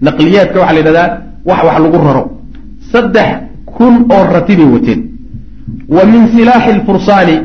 [0.07, 1.09] naqliyaadka waxaa la yidhahdaa
[1.49, 2.23] wax wax lagu raro.
[2.93, 3.29] Saddex
[3.77, 5.01] kun oo rati bay wateen.
[5.89, 7.37] Wa min silaaxi lfursaani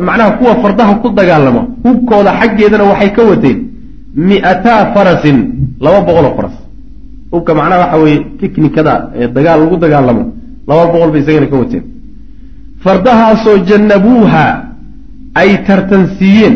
[0.00, 3.58] macnaha kuwa fardaha ku dagaalamo hubkooda xaggeedana waxay ka wateen
[4.28, 5.38] mi'ataa farasin
[5.80, 6.56] laba boqol oo faras
[7.32, 10.24] hubka macnaha waxa weeye tiknikada ee dagaal lagu dagaalamo
[10.68, 11.84] laba boqol bay isagana ka wateen.
[12.84, 14.44] Fardahaasoo jannabuuha
[15.40, 16.54] ay tartansiiyeen.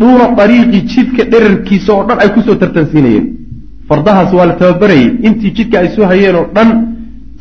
[0.00, 3.26] Duuna dariiqi jidka dherarkiisa oo dhan ay ku soo tartansiinayeen.
[3.88, 6.68] Fardahaas waa la tababarayay intii jidka ay soo hayeen oo dhan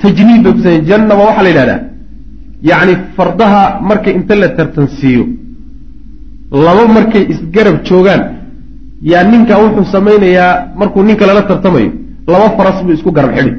[0.02, 1.80] tajniib bay kusameyen jannaba waxaa la yidhahdaa
[2.70, 5.24] yacni fardaha markay inta la tartansiiyo
[6.66, 8.22] laba markay isgarab joogaan
[9.12, 11.92] yaa ninka wuxuu samaynayaa markuu ninka lala tartamayo
[12.28, 13.52] laba faras buu isku garab xidhi.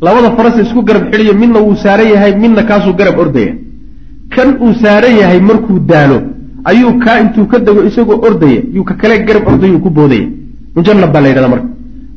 [0.00, 3.52] Labada faras isku garab xidhiyo midna wuu saaran yahay midna kaasuu garab ordaya.
[4.34, 6.18] Kan uu saaran yahay markuu daalo
[6.64, 10.26] ayuu kaa intuu ka dego isagoo ordaya yuu ka kale garab ordayuu ku boodaya.
[10.76, 11.68] Mujannab baa la yidhahda marka.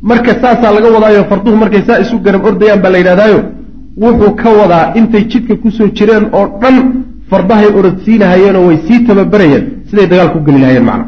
[0.02, 3.40] Marka saasaa laga wadaayo farduhu markay saa isu garab ordayaan baa la yidhahdaayo
[4.04, 6.76] wuxuu ka wadaa intay jidka ku soo jireen oo dhan
[7.30, 11.06] fardahay orodsiinahayeenoo way sii tababarayeen siday dagaal ku geli lahayeen macna.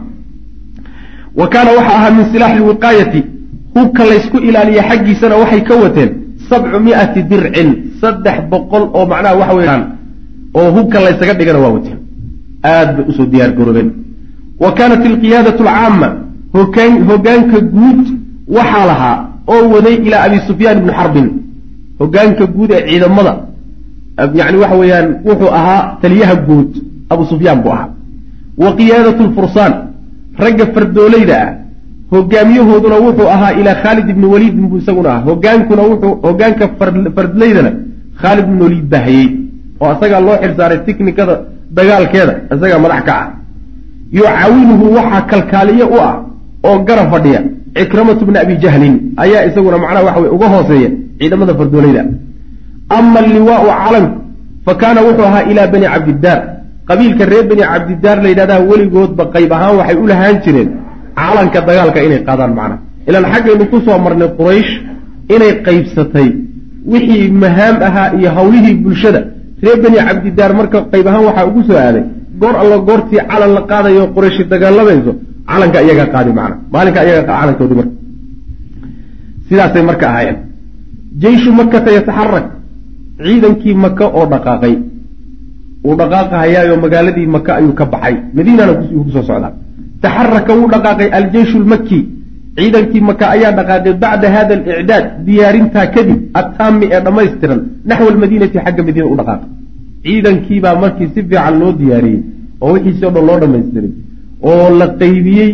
[1.39, 3.21] Wa kaana waxa ahaa min silaaxi lwiqaayati
[3.77, 6.09] hubka laysku ilaaliya xaggiisana waxay ka wateen
[6.49, 7.69] sabcu miati dircin
[8.01, 9.83] saddex boqol oo macnaha waxa weyaan
[10.59, 11.97] oo hubka laysaga dhigana waa wateen.
[12.63, 13.89] Aad bay u soo diyaar garoobeen.
[14.63, 16.09] Wa kaanat alqiyaadatu alcaama
[16.55, 18.03] hogaan hogaanka guud
[18.57, 19.17] waxaa lahaa
[19.53, 21.27] oo waday ilaa abi sufyaan ibni xarbin
[21.99, 23.33] hogaanka guud ee ciidamada
[24.39, 26.69] yani waxa weeyaan wuxuu ahaa taliyaha guud
[27.13, 27.89] abu sufyaan buu ahaa.
[28.63, 29.73] Wa qiyaadatu lfursaan
[30.43, 31.49] ragga fardoolayda ah
[32.11, 35.25] hogaamiyahooduna wuxuu ahaa ilaa khaalid ibni waliidin buu isaguna ahaa.
[35.29, 36.65] Hogaankuna wuxuu hogaanka
[37.15, 37.71] fardlaydana
[38.21, 39.27] khaalid ibni waliid baa hayey
[39.81, 41.35] oo isagaa loo xirsaaray tiknikada
[41.77, 43.27] dagaalkeeda isagaa madax ka ah.
[44.19, 46.15] Yucaawinuhu waxaa kalkaaliye u ah
[46.67, 47.41] oo garab fadhiya
[47.77, 48.95] cikramatu bni abi jahlin.
[49.23, 50.89] Ayaa isaguna macnaha waxa wey uga hooseeya
[51.19, 52.01] ciidamada fardoolayda
[52.97, 54.19] ama alliwaau calanku
[54.65, 56.39] fa kaana wuxuu ahaa ilaa bani cabdidaar.
[56.89, 60.69] Qabiilka reer bani cabdidaar la yidhahdaa weligoodba qayb ahaan waxay u lahaan jireen
[61.17, 64.71] calanka dagaalka inay qaadaan macnaha ilaan xaggaynu ku soo marnay quraysh
[65.35, 66.29] inay qaybsatay
[66.91, 69.21] wixii mahaam ahaa iyo hawlihii bulshada.
[69.63, 72.03] Reer bani cabdidaar marka qayb ahaan waxaa ugu soo aaday
[72.41, 75.11] goor alla goortii calan la qaadayo qurayshi dagaalamayso
[75.49, 76.55] calanka iyagaa qaadi macna.
[76.73, 77.93] Maalinka iyaga calankoodii marka.
[79.47, 80.37] Sidaasay marka ahaayeen.
[81.23, 82.45] Jeyshu makata yataxarak
[83.25, 84.73] ciidankii maka oo dhaqaaqay.
[85.87, 88.15] Uu dhaqaaqahayaayo magaaladii maka ayuu ka baxay.
[88.35, 89.53] Madiinana ku soo socdaa
[90.03, 91.99] taxaraka wuu dhaqaaqay aljeyshu lmaki
[92.57, 98.83] ciidankii maka ayaa dhaqaaqay bacda hada alicdaad diyaarintaa kadib attaami ee dhammaystiran naxwa almadiinati xagga
[98.87, 99.49] madiina u dhaqaaqay
[100.05, 102.21] ciidankiibaa markii si fiican loo diyaariyey
[102.63, 103.91] oo wixiisi o dhan loo dhamaystiray
[104.49, 105.51] oo la qaybiyey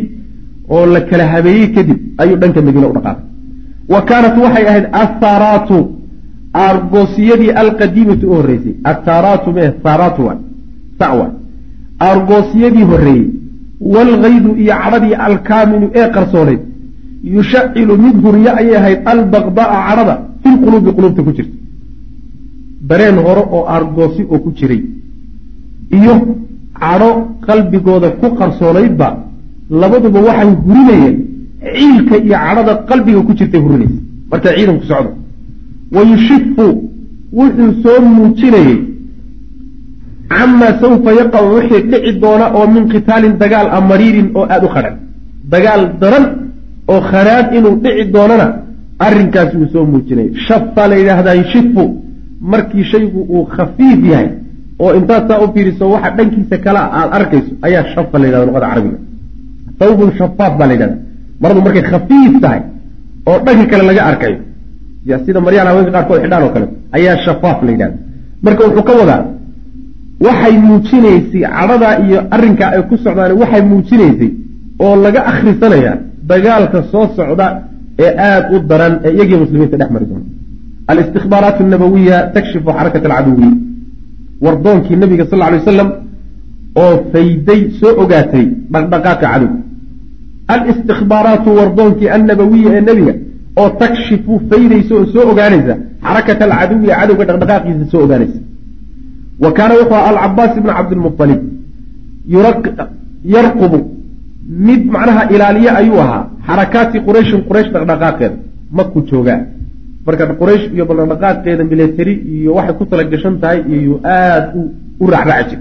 [0.75, 3.25] oo la kala habeeyey kadib ayuu dhanka madiina u dhaqaaqay
[3.93, 5.77] wa kaanat waxay ahayd athaaraatu
[6.65, 10.35] aargoosiyadii alqadiimatu u horreysay athaaraatu mee thaaraatu wa
[10.99, 11.27] sawa
[12.09, 13.25] aargoosiyadii horreeyey
[13.93, 16.61] waalkaydu iyo cadhadii alkaaminu ee qarsoonayd
[17.35, 21.55] yushacilu mid huriye ayay ahayd albaqda'a cadhada filquluubi quluubta ku jirta
[22.89, 24.81] dareen hore oo aargoosi oo ku jiray
[25.97, 26.13] iyo
[26.81, 27.09] cadho
[27.47, 29.07] qalbigooda ku qarsoonaydba
[29.81, 31.15] labaduba waxay hurinayeen
[31.75, 33.99] ciilka iyo cadhada qalbiga ku jirtay hurinaysa
[34.31, 35.11] markaa ciidanku socdo
[35.95, 36.65] wa yushifu
[37.39, 38.77] wuxuu soo muujinayey
[40.37, 44.69] camaa sawfa yaqacu wixii dhici doona oo min qitaalin dagaal a mariirin oo aada u
[44.75, 44.95] khadhan
[45.53, 46.25] dagaal daran
[46.93, 48.47] oo kharaad inuu dhici doonana
[49.05, 51.83] arrinkaas wuu soo muujinayay shafaa la yidhaahdaa shifu
[52.51, 54.29] markii shaygu uu khafiif yahay
[54.83, 58.67] oo intaad saa u fiiriso waxa dhankiisa kale aada arkayso ayaa shafa la yidhahda luqada
[58.71, 58.97] carabiga
[59.79, 60.97] thawbun shafaaf baa la yidhahda
[61.41, 62.61] maradu markay khafiif tahay
[63.29, 64.37] oo dhanka kale laga arkayo
[65.25, 66.67] sida maryahan haweenka qaarkood xidhaan oo kale
[66.97, 67.97] ayaa shafaaf la yidhahda
[68.45, 69.21] marka wuxuu ka wadaa
[70.25, 74.29] waxay muujinaysay cadhadaa iyo arrinkaa ay ku socdaan waxay muujinaysay
[74.85, 75.93] oo laga akhrisanaya
[76.31, 77.47] dagaalka soo socda
[78.05, 80.25] ee aada u daran ee iyagii muslimiinta dhex mari doona.
[80.91, 83.49] Alistikbaaraat nabawiya takshifu xarakat alcaduwi
[84.45, 85.89] wardoonkii nabiga sal lay wasalam
[86.83, 89.49] oo fayday soo ogaatay dhaqdhaqaaqa cadow
[90.53, 93.13] alistikbaaraatu wardoonkii annabawiya ee nebiga
[93.61, 95.73] oo takshifu faydaysa oo soo ogaanaysa
[96.07, 98.39] xarakat alcaduwi cadowga dhaqdhaqaaqiisa soo ogaanaysa
[99.39, 101.41] wa kaana wuxuu aha alcabaas ibnu cabdilmualib
[103.35, 103.79] yarqubu.
[104.67, 106.27] Mid macnaha ilaaliye ayuu ahaa.
[106.47, 108.35] Xarakaati qurayshin quraysh dhaqdhaqaaqeeda
[108.71, 109.41] maku joogaa.
[110.05, 114.53] Marka quraysh iyo baldhaqdhaqaaqeeda milatari iyo waxay ku tala gashan tahay iyo aada
[114.99, 115.55] u raacraaci.
[115.55, 115.59] Jir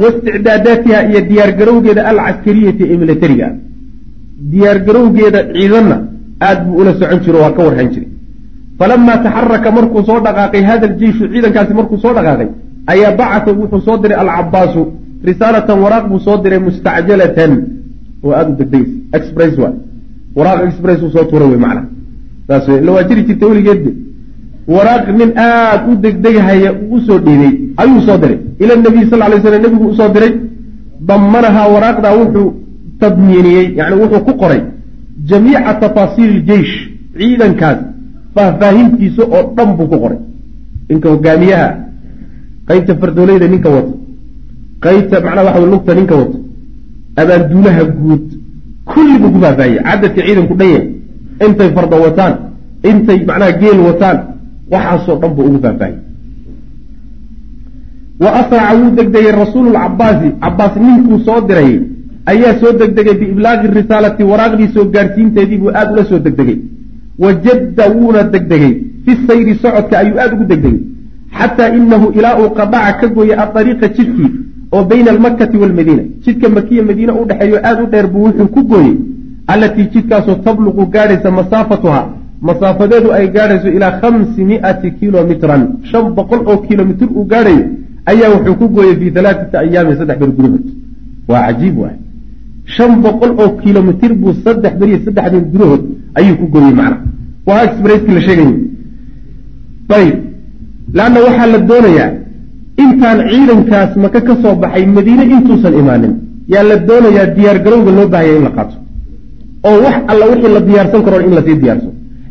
[0.00, 3.54] waisticdaadaatiha iyo diyaargarowgeeda alcaskariyati ee milatariga ah
[4.52, 5.96] diyaargarowgeeda ciidanna
[6.46, 8.08] aada buu ula socon jiro waa ka warhan jiray.
[8.78, 12.48] Falamaa taxaraka markuu soo dhaqaaqay hada aljeishu ciidankaasi markuu soo dhaqaaqay
[12.92, 14.82] ayaa bacata wuxuu soo diray alcabaasu
[15.28, 17.52] risaalatan waraaq buu soo diray mustacjalatan.
[18.22, 19.70] Oo aada u degdegaysa express wa
[20.38, 21.82] waraaq express uu soo tuuray wey macna.
[22.48, 23.90] Saas wey ila waa jiri jirta weligeedbe
[24.74, 28.38] waraaq nin aada u degdegahaya uu u soo dhiibay ayuu soo diray.
[28.62, 30.32] Ila nabiy sal lay slam nebigu u soo diray
[31.08, 32.48] damanahaa waraaqdaa wuxuu
[33.00, 34.60] tadmiiniyey yani wuxuu ku qoray
[35.30, 36.74] jamiica tafaasiil iljeish
[37.18, 37.78] ciidankaas
[38.34, 40.18] faahfaahintiisa oo dhan buu ku qoray.
[40.88, 41.68] Ninka hogaamiyaha
[42.68, 43.92] qaybta fardoolayda ninka wato.
[44.84, 46.38] Qaybta macnaha waxa wey lugta ninka wato.
[47.20, 48.26] Abaanduulaha guud.
[48.90, 50.82] Kulli buu ku faahfaahiyey cadadka ciidanku dhan
[51.46, 52.34] intay farda wataan.
[52.90, 54.18] Intay macnaha geel wataan.
[54.72, 56.08] Waxaasoo dhan buu ugu faahfaahiyey
[58.20, 61.80] wa asraca wuu degdegay rasuulu lcabaasi cabaas ninkuu soo diray
[62.30, 66.58] ayaa soo degdegay biiblaaqi risaalati waraaqdii soo gaadhsiinteedii buu aada ula soo degdegay.
[67.18, 68.74] Wajadda wuuna degdegay.
[69.04, 70.80] Fi sayri socodka ayuu aada ugu degdegay
[71.38, 74.30] xataa inahu ilaa uu qadaca ka gooyay adariiqa jidkii
[74.72, 78.62] oo bayna almakati waalmadiina jidka makiya madiine u dhexeeyo aada u dheer buu wuxuu ku
[78.70, 78.94] gooyey.
[79.52, 82.02] Allatii jidkaasoo tabluqu gaadhaysa masaafatuha
[82.48, 85.62] masaafadeedu ay gaadhayso ilaa khamsi miati kilomitran.
[85.90, 87.64] Shan boqol oo kilomitr uu gaadhayo
[88.10, 90.64] ayaa wuxuu ku gooyey fii alaaata ayaamin saddex ber gudahood
[91.28, 91.96] waa cajiib waay.
[92.74, 95.82] Shan boqol oo kilomitr buu saddex beriyo saddex ber gudahood
[96.18, 96.96] ayuu ku gooyey macna.
[97.46, 98.52] Waa expresskii la sheegay
[100.92, 102.08] ayb leanna waxaa la doonayaa
[102.82, 106.12] intaan ciidankaas maka ka soo baxay madiine intuusan imaanin
[106.52, 108.76] yaa la doonayaa diyaargarowga loo baahaya in la qaato
[109.68, 111.90] oo wax alla wixii la diyaarsan karo in la sii diyaarso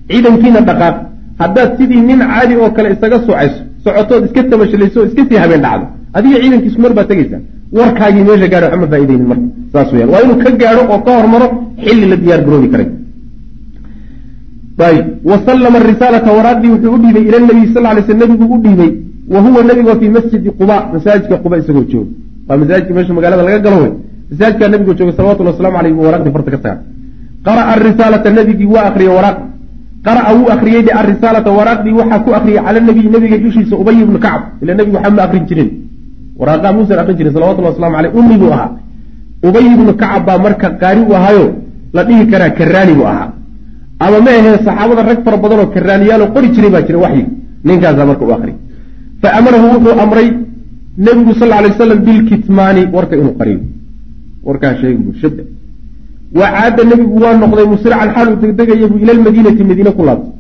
[0.10, 0.96] ciidankiina dhaqaaq
[1.42, 5.62] haddaad sidii nin caadi oo kale isaga socayso socotood iska tamashalayso oo iska sii habeen
[5.66, 5.86] dhacdo
[6.18, 7.42] adiga ciidankiisu mar baad tegaysaa
[7.78, 11.48] warkaagii meesha gaadho waxma faaideynin marka saas weyaan waa inuu ka gaadho oo ka hormaro
[11.86, 12.88] xilli la diyaar garoobi karay
[14.90, 18.92] ayb wasallama risaalata waraaqdii wuxuu u dhiibay ila nabiy sal lay sl nabigu u dhiibay.
[19.34, 22.12] Wa huwa nabigoo fii masjidi quba masaajidka quba isagoo jooga.
[22.48, 23.92] Waa masaajidka meesha magaalada laga galo wey
[24.32, 26.82] masaajidkaa nabigu jooga salawatulli waslamu aleyh buu waraqdii farta ka taga.
[27.46, 29.38] Qara'a arisaalata nabigii waa akriyey waraaq
[30.08, 34.20] qara'a wuu akriyey de arisaalata waraaqdii waxaa ku akriyey cala nabiy nabiga dushiisa ubay ibnu
[34.26, 35.70] kacb ila nebigu waxaa ma akrin jirin.
[36.40, 38.70] Waraaqaa muusan akrin jirin salawatulli waslamu aleyh ummi buu ahaa.
[39.48, 41.46] Ubay ibnu kacab baa marka qaari u ahaayo
[41.94, 43.28] la dhihi karaa karaani buu ahaa
[44.06, 47.26] ama ma ahee saxaabada rag fara badan oo karaaniyaalo qori jiray baa jira waxyi.
[47.66, 48.56] Ninkaasaa marka u akriy
[49.22, 50.28] fa amarahu wuxuu amray
[51.06, 53.60] nebigu sal lay waslam bilkitmaani warka inuu qariyo
[54.48, 55.44] warkaa sheegi bulshada
[56.40, 60.32] wa caada nebigu waa noqday musrican xaal uu degdegaya buu ila lmadiinati madiine ku laabtay.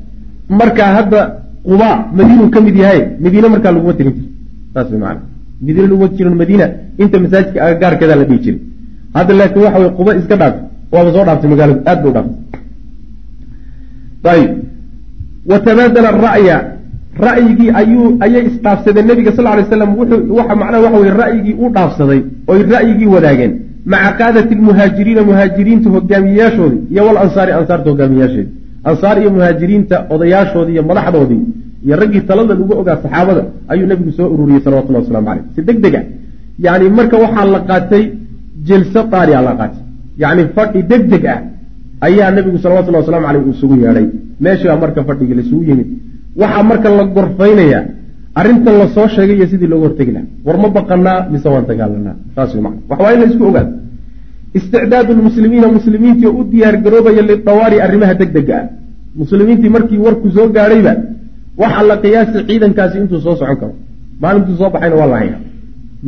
[0.60, 1.20] Markaa hadda
[1.68, 3.02] quba madiinuu ka mid yahay.
[3.24, 4.26] Madiine markaa laguma tegin jir
[4.74, 5.22] saas maana
[5.62, 6.66] madiine laguma jirin madiina
[7.02, 8.62] inta masaajidka agagaarkeeda la dhihi jiray.
[9.18, 12.49] Hadda laakiin waxa wey quba iska dhaaftay waaba soo dhaaftay magaaladu aad u dhaaftay
[14.24, 14.52] ayb
[15.46, 16.58] wa tabaadala ra'ya
[17.28, 22.22] ra'yigii ayuu ayay isdhaafsadeen nebiga sal lay slam wuxuu macnaha waxa weye ra'yigii u dhaafsaday
[22.48, 23.54] oy ra'yigii wadaageen
[23.86, 28.50] maca qaadati lmuhaajiriina muhaajiriinta hogaamiyeyaashoodii iyo wal ansaari ansaarta hogaamiyeyaasheedi
[28.84, 31.42] ansaar iyo muhaajiriinta odayaashoodii iyo madaxdoodii
[31.86, 35.78] iyo raggii talada lagu ogaa saxaabada ayuu nebigu soo ururiyey salawatullahi waslamu caleyh si deg
[35.86, 36.02] deg a
[36.66, 38.04] yani marka waxaa la qaatay
[38.68, 39.82] jelso qaariya la qaatay
[40.22, 41.40] yani fadhi deg deg ah
[42.08, 44.08] ayaa nebigu salawatullahi waslamu caleyh uu isugu yeedhay.
[44.40, 45.88] Meeshaa marka fadhigii laisugu yimid.
[46.42, 47.84] Waxaa marka la gorfaynayaa.
[48.40, 52.16] Arrintan la soo sheegay iyo sidii looga hortegi laha war ma baqanaa mise waan dagaalanaa
[52.36, 53.72] saas wy macna waxa waa in la ogaado.
[54.58, 58.66] Isticdaadu lmuslimiina muslimiintii u diyaar garoobaya lidawaari arrimaha deg dega ah.
[59.22, 60.94] Muslimiintii markii warku soo gaadhayba
[61.62, 63.74] waxaa la qiyaasi ciidankaasi intuu soo socon karo.
[64.22, 65.40] Maalintuu soo baxayna waa la hayaa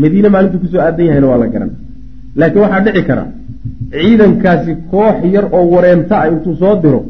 [0.02, 1.72] madiine maalintuu ku soo aadan yahayna waa la garan
[2.40, 3.24] laakiin waxaa dhici kara
[3.94, 7.02] ciidankaasi koox yar oo wareenta ah intuu soo diro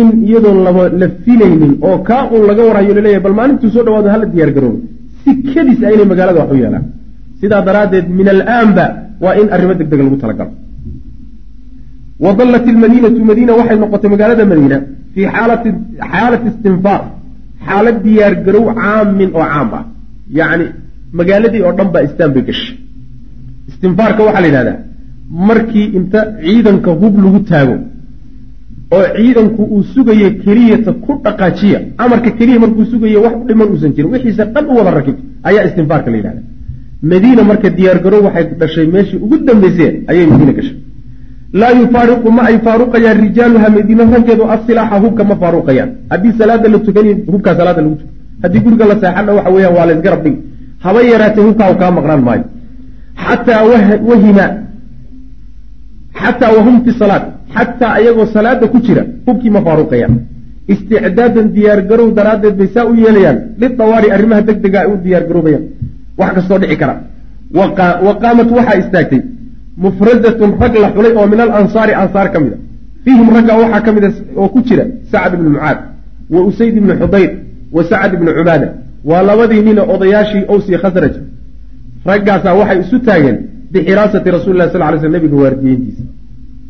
[0.00, 3.84] in iyadoon laba la filaynin oo kaa uun laga warhayo la leeyahay bal maalintuu soo
[3.86, 4.78] dhawaado hala diyaar garoobo
[5.22, 6.84] si kedis a inay magaalada wax u yeelaan
[7.40, 8.84] sidaa daraaddeed min alaanba
[9.24, 10.52] waa in arrimo deg deg lagu talagalo.
[12.24, 14.76] Wadallat ilmadiinatu madiina waxay noqotay magaalada madiina
[15.14, 15.68] fii xaalati
[16.12, 17.02] xaalati istinfaar
[17.66, 19.84] xaalad diyaar garow caamin oo caam ah.
[20.38, 20.64] Yacni
[21.18, 22.70] magaaladii oo dhan baa istaan bay gashay
[23.70, 24.76] istinfaarka waxaa la yidhahdaa
[25.48, 27.76] markii inta ciidanka hub lagu taago
[28.96, 34.10] oo ciidanku uu sugayo keliyata ku dhaqaajiya amarka keliya markuu sugayo wax dhiman uusan jirin
[34.14, 36.42] wixiisa dhan u wada rakibto ayaa istinfaarka la yidhahda
[37.10, 40.76] madiina marka diyaargarow waxay dhashay meeshii ugu dambeysee ayay madiina gashay.
[41.60, 45.90] Laa yufaariqu ma ay faaruqayaan rijaaluha madiina raggeedu asilaaxa hubka ma faaruqayaan.
[46.12, 48.10] Haddii salaada la tukaniy hubkaa salaada lagu tuko
[48.42, 50.38] haddii guriga la seexana waxa weeyaan waa laysgarab dhigi.
[50.84, 52.44] Haba yaraatee hubkaa u kaa maqnaan maayo
[53.26, 53.62] xataa
[54.10, 54.46] wahima
[56.22, 57.24] xataa wahum fi salaat
[57.56, 60.14] xataa ayagoo salaada ku jira hubkii ma faaruqayaan
[60.72, 65.64] isticdaadan diyaargarow daraaddeed bay saa u yeelayaan lidawaari arrimaha deg dega ay u diyaargaroobayaan
[66.18, 66.94] wax kastoo dhici kara
[68.06, 69.20] wa qaamat waxaa istaagtay
[69.84, 72.58] mufradatun rag la xulay oo min alansaari ansaar ka mid a
[73.04, 74.10] fiihim ragga waxaa ka mid a
[74.40, 75.78] oo ku jira sacd ibnu mucaad
[76.34, 77.30] wa usayd ibnu xudayr
[77.76, 78.68] wa sacd ibnu cubaada
[79.10, 81.14] waa labadii nina odayaashii owsi khasraj
[82.10, 83.36] raggaasaa waxay isu taageen
[83.72, 86.04] bixiraasati rasuli lah sal ly sl nabiga waardiyeyntiisa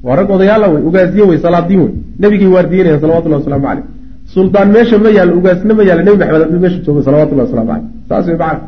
[0.05, 1.93] waa rag odayaala wey ugaasye wey salaadiin wey.
[2.23, 3.85] Nabigay waardiyeynayaan salawatullah waslamu caleyh
[4.35, 7.87] suldaan meesha ma yaallo ugaasna ma yaallo nebi maxamed hadduu meesha joogo salawatullah waslamu caleyh
[8.09, 8.61] saas wey macana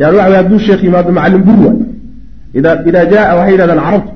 [0.00, 1.72] yani waxa wey hadduu sheekh yimaado macalin burwa
[2.58, 4.12] ida idaa jaa waxay yidhahdaan carabtu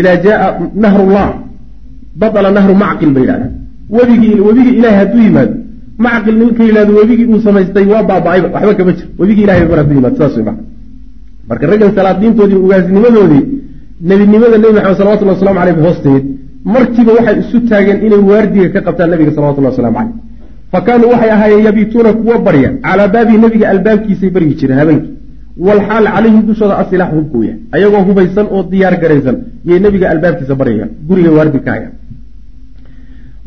[0.00, 0.50] idaa jaaa
[0.84, 1.28] nahrullah
[2.22, 3.52] batala nahru macqil bay yidhahdaan.
[3.96, 5.54] Webigii webigii ilahay hadduu yimaado
[6.06, 9.96] macqil ninka yidhahdo webigii uu samaystay waa baaba-ayba waxba kama jir webigii ilahay mar hadduu
[9.98, 10.71] yimaado saas wey macana
[11.48, 13.44] marka raggan salaadiintoodii ugaasnimadoodii
[14.08, 16.24] nebinimada nebi maxamed salawatullah waslamu aleyh bay hoos timid
[16.74, 20.14] markiiba waxay isu taageen inay waardiga ka qabtaan nabiga salawatullah waslamu caleyh
[20.72, 25.14] fa kaanuu waxay ahaayeen yabiituuna kuwa barya calaa baabii nebiga albaabkiisay baryi jireen habeenkii.
[25.66, 29.36] Walxaal calayhi dushooda asilaax hubka u yahay ayagoo hubaysan oo diyaar garaysan
[29.68, 31.74] yay nebiga albaabkiisa baryayaan guriga waardi ka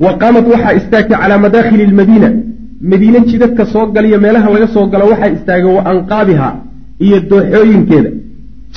[0.03, 2.29] wa qaamat waxaa istaagtay calaa madaakhili lmadiina.
[2.91, 6.49] Madiine jidadka soo galiyo meelaha laga soo galo waxaa istaagay wa anqaabiha
[7.05, 8.09] iyo dooxooyinkeeda.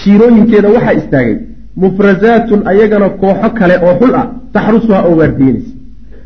[0.00, 1.34] Jiirooyinkeeda waxaa istaagay
[1.82, 5.72] mufrazaatun ayagana kooxo kale oo xul ah taxrusuha oo waardiyenaysa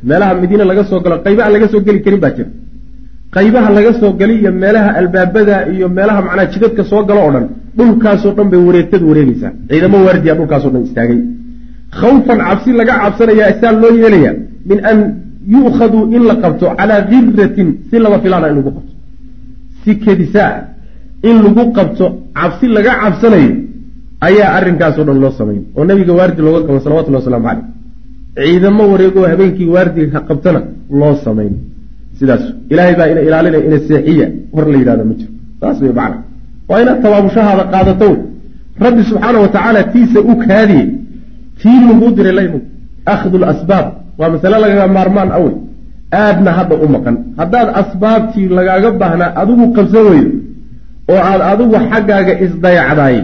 [0.08, 2.50] meelaha madiine laga soo galo qaybaha laga soo geli karin baa jira.
[3.36, 7.46] Qaybaha laga soo gali iyo meelaha albaabada iyo meelaha macnaha jidadka soo galo oo dhan
[7.78, 9.50] dhulkaasoo dhan bay wareegtadu wareegaysaa.
[9.70, 11.18] Ciidamo waardiya dhulkaasoo dhan istaagay.
[12.00, 14.32] Khawfan cabsi laga cabsanaya isaa loo yeelaya
[14.68, 14.98] min an
[15.54, 18.92] yu'khaduu in la qabto calaa giratin si laba filaana in lagu qabto.
[19.82, 20.50] Si kedisaa
[21.28, 22.06] in lagu qabto
[22.38, 23.52] cabsi laga cabsanayo
[24.28, 27.64] ayaa arrinkaasoo dhan loo samayn oo nabiga waardi looga qabo salawatullah waslamu caleyh
[28.36, 30.60] ciidamo wareegoo habeenkii waardiga qabtana
[31.00, 31.52] loo samayn
[32.18, 32.42] sidaas
[32.72, 35.32] ilaahay baa ina ilaalinaya ina seexiya hor la yidhahdo ma jiro.
[35.60, 36.18] Saas wey macna.
[36.68, 38.08] Waa inaad tabaabushahaada qaadato.
[38.84, 40.86] Rabbi subxaana wa tacaala tiisa u kaadiyey.
[41.60, 42.58] Tii laguu diray laymu
[43.14, 43.86] akhdu lasbaab
[44.18, 45.54] waa masale lagaga maarmaan awey.
[46.22, 47.16] Aadna hadda u maqan.
[47.40, 50.30] Haddaad asbaabtii lagaaga baahnaa adigu qabsan weydo
[51.10, 53.16] oo aad adigu xaggaaga isdayacdaay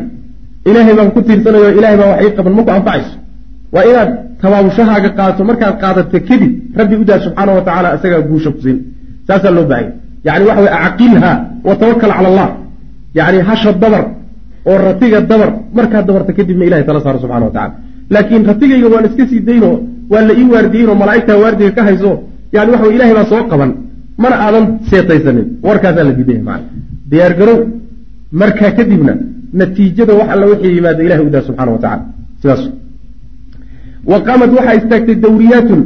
[0.68, 3.12] ilaahay baan ku tiirsanayo ilahay baa wax ii qaban maku anfacayso?
[3.74, 4.11] Waa inaad
[4.43, 8.79] tabaabushahaaga qaadato markaad qaadato kadib rabbi udaa subxaana wa tacala isagaa guusha ku siin.
[9.26, 9.93] Saasaa loo baahanya
[10.26, 11.33] yani waxa wey acqilha
[11.68, 12.49] wa tawakal cala allah.
[13.18, 14.05] Yani hasha dabar
[14.68, 17.74] oo ratiga dabar markaad dabarta kadibna ilahay tala saaro subxana wa tacala
[18.14, 19.74] laakiin ratigayga waan iska sii daynoo
[20.12, 22.11] waa la ii waardiyeyn oo malaa'igtaa waardiga ka hayso
[22.55, 23.70] yani waxa ilahay baa soo qaban.
[24.22, 25.47] Mana aadan seetaysanin.
[25.66, 26.43] Warkaasaa la diidaya
[27.11, 27.59] diyaar garow.
[28.41, 29.13] Markaa kadibna
[29.61, 32.05] natiijada wax alla wixii yimaada ilahay udaa subxana wa tacala
[32.43, 32.63] sidaas.
[34.11, 35.81] Wa qaamat waxaa istaagtay dawriyaatun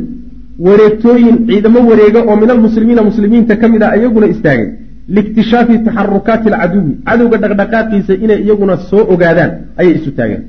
[0.67, 4.69] wareegtooyin ciidamo wareega oo min almuslimiina muslimiinta ka mid ah iyaguna istaagay.
[5.15, 6.93] Liiktishaafi taxarukaati alcaduwi.
[7.07, 9.51] Cadowga dhaqdhaqaaqiisa inay iyaguna soo ogaadaan
[9.81, 10.43] ayay isu taageen.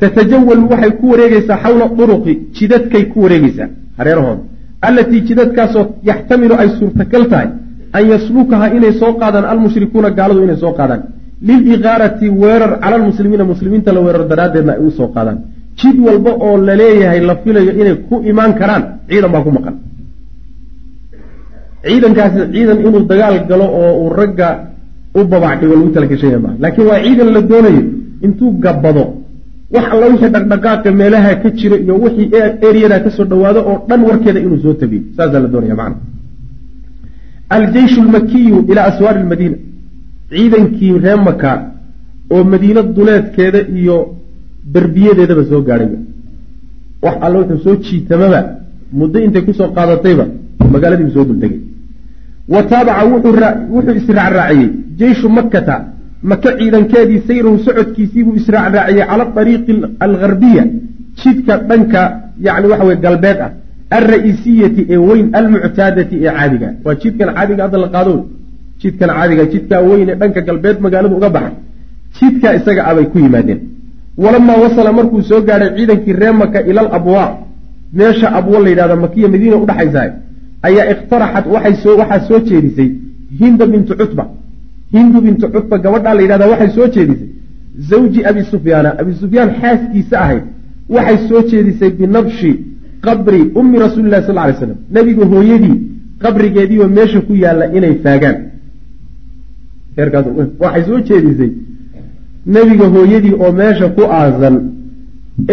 [0.00, 4.42] Tatajawalu waxay ku wareegeysaa xawla duruqi jidadkay ku wareegeysaa hareerahooda
[4.88, 7.48] allatii jidadkaasoo yaxtamilu ay suurtagal tahay
[7.96, 11.00] an yaslukaha inay soo qaadaan almushrikuuna gaaladu inay soo qaadaan
[11.48, 15.38] liliqaarati weerar cala almuslimiina muslimiinta la weerar daraaddeedna ay u soo qaadaan
[15.80, 19.74] jid walba oo la leeyahay la filayo inay ku imaan karaan ciidan baa ku maqan
[21.86, 24.48] ciidankaasi ciidan inuu dagaal galo oo uu ragga
[25.18, 27.82] u babacdhigo lagu talagashanya maa laakiin waa ciidan la doonayo
[28.26, 29.04] intuu gabbado
[29.74, 32.26] wax alla wixii dhaqdhaqaaqa meelaha ka jira iyo wixii
[32.68, 35.96] eryadaa ka soo dhawaado oo dhan warkeeda inuu soo tabiyo saasaa la doonaya macna
[37.48, 39.56] aljeyshu lmakiyu ilaa aswaari lmadiina
[40.30, 41.50] ciidankii ree maka
[42.30, 43.96] oo madiino duleedkeeda iyo
[44.74, 45.98] derbiyadeedaba soo gaadhayba
[47.02, 48.40] wax alla wuxuu soo jiitamaba
[48.92, 50.24] muddo intay ku soo qaadatayba
[50.72, 51.60] magaaladiibu soo duldegay
[52.54, 53.04] wa taabaca
[53.74, 54.70] wuxuu israacraaciyey
[55.00, 55.76] jeyshu makkata
[56.22, 59.72] maka ciidankeedii sayrahu socodkiisiibuu israacraaciyey cala ariiqi
[60.06, 60.64] algarbiya
[61.20, 62.00] jidka dhanka
[62.46, 63.50] yani waxa weye galbeed ah
[63.90, 68.14] alra-iisiyati ee weyn almuctaadati ee caadiga waa jidkan caadiga hadda la qaado
[68.82, 71.54] jidkan caadiga jidkaa weyn ee dhanka galbeed magaaladu uga baxay
[72.20, 73.60] jidkaa isaga abay ku yimaadeen
[74.24, 77.30] walamaa wasala markuu soo gaadhay ciidankii ree maka ila alabwaa
[77.92, 80.10] meesha abwo la yidhahda makiya madiina udhaxaysahay
[80.68, 82.90] ayaa ikhtaraxat waxaa soo jeedisay
[83.40, 84.24] hinda bintu cutba
[84.92, 87.28] hindu bintu cutba gabadhaa la yidhahda waxay soo jeedisay
[87.90, 90.42] zawji abi sufyaana abi sufyaan xaaskiisa ahayd
[90.88, 92.50] waxay soo jeedisay binabshi
[93.06, 95.74] qabri ummi rasuuli lahi sal ly slam nebiga hooyadii
[96.22, 98.36] qabrigeediioo meesha ku yaalla inay faagaan
[100.62, 101.50] waxay soo jeedisay.
[102.54, 104.56] Nebiga hooyadii oo meesha ku aasan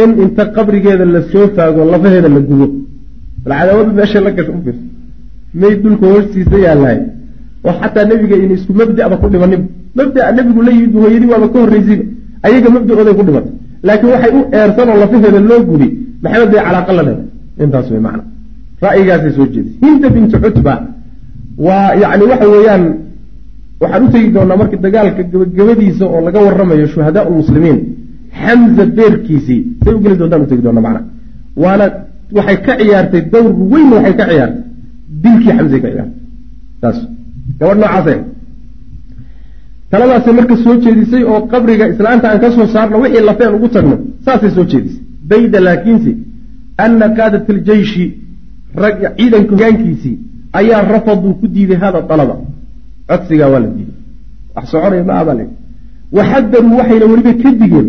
[0.02, 2.68] in inta qabrigeeda la soo faago lafaheeda la gubo.
[3.46, 4.84] Bal cadaawadu meesha la gasho ufiirsa
[5.62, 7.00] may dhulka hoostiisa yaallahay
[7.68, 9.64] oo xataa nebiga in isku mabdaba ku dhimanin
[9.98, 12.04] mabdaa nebigu la yimid hooyadii waaba ka horreysiba
[12.46, 13.52] ayaga mabda-ooday ku dhimatay
[13.88, 15.88] laakiin waxay u eersan oo lafaheeda loo gudi.
[16.24, 17.28] Maxamed bay calaaqa la leedahay
[17.64, 18.24] intaas way macna.
[18.86, 20.74] Ra'yigaasay soo jeedisay hinda bintu cutba
[21.66, 22.84] waa yacni waxa weeyaan
[23.82, 27.80] waxaan u tegi doonaa markii dagaalka gabagabadiisa oo laga waramayo shuhadaa lmuslimiin
[28.42, 29.60] xamza beerkiisii.
[29.84, 31.02] Say u geli doontaan tegi doonaa macna.
[31.64, 31.86] Waana
[32.38, 34.62] waxay ka ciyaartay dowr weyn waxay ka ciyaartay.
[35.24, 36.20] Dilkii xamzay ka ciyaartay.
[36.82, 36.98] Saas
[37.60, 38.14] gabadh noocaase
[39.92, 43.96] taladaasay marka soo jeedisay oo qabriga islaanta aan ka soo saarno wixii lafeen ugu tagno
[44.26, 45.02] saasay soo jeedisay.
[45.30, 46.12] Bayda laakiinse
[46.78, 48.06] ana qaadat aljeyshi
[48.84, 50.16] rag ciidanka hogaankiisii
[50.60, 52.36] ayaa rafaduu ku diiday hada alaba
[53.10, 53.98] codsigaa waa la diiday
[54.56, 55.40] wax soconaya ma abal
[56.18, 57.88] waxadaruu waxayna weliba ka digeen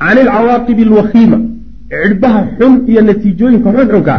[0.00, 1.38] can ilcawaaqibi alwakiima
[1.90, 4.14] cidhbaha xun iyo natiijooyinka xunxunka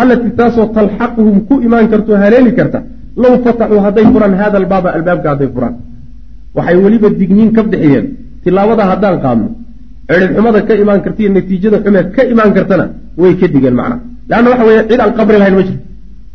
[0.00, 2.78] allatii taasoo talxaquhum ku imaan karto haleeli karta
[3.22, 5.74] low fataxuu hadday furaan hada albaaba albaabka hadday furaan
[6.56, 8.06] waxay weliba digniin ka bixiyeen
[8.44, 9.48] tilaabada haddaan qaadno
[10.08, 12.84] cidhibxumada ka imaan karta iyo natiijada xume ka imaan kartana
[13.22, 13.96] way ka digeen macna.
[14.30, 15.82] Leanna waxa weye cid aan qabri lahayn ma jirto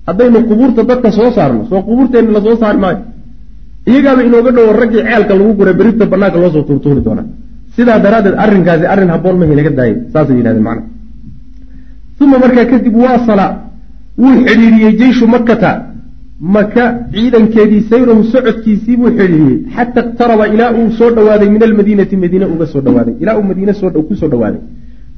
[0.08, 3.00] haddaynu qubuurta dadka soo saarno soo qubuurteenni la soo saari maayo.
[3.90, 7.26] Iyagaaba inooga dhowo raggii ceelka lagu guray berita banaanka loosoo tuurtuuri doonaa
[7.76, 10.84] sidaa daraaddeed arrinkaasi arrin habboon mahay naga daayay saasay yidhahdeen macna.
[12.22, 13.46] Uma markaa kadib waasala
[14.22, 15.70] wuu xidhiiriyey jeyshu makkata
[16.40, 22.46] maka ciidankeedii sayrahu socodkiisii buu xidhiiriyey xata iqtaraba ilaa uu soo dhowaaday min almadiinati madiine
[22.46, 23.16] uga soo dhawaaday.
[23.20, 23.74] Ilaa uu madiine
[24.08, 24.62] ku soo dhawaaday.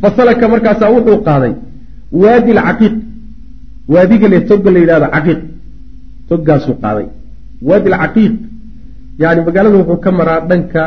[0.01, 1.53] Fasalaka markaasaa wuxuu qaaday
[2.11, 2.93] waadi alcaqiiq
[3.87, 5.39] waadiga le toga la yidhahdo caqiiq.
[6.29, 7.07] Toggaasuu qaaday
[7.61, 8.33] waadi alcaqiiq
[9.19, 10.81] yani magaalada wuxuu ka maraa dhanka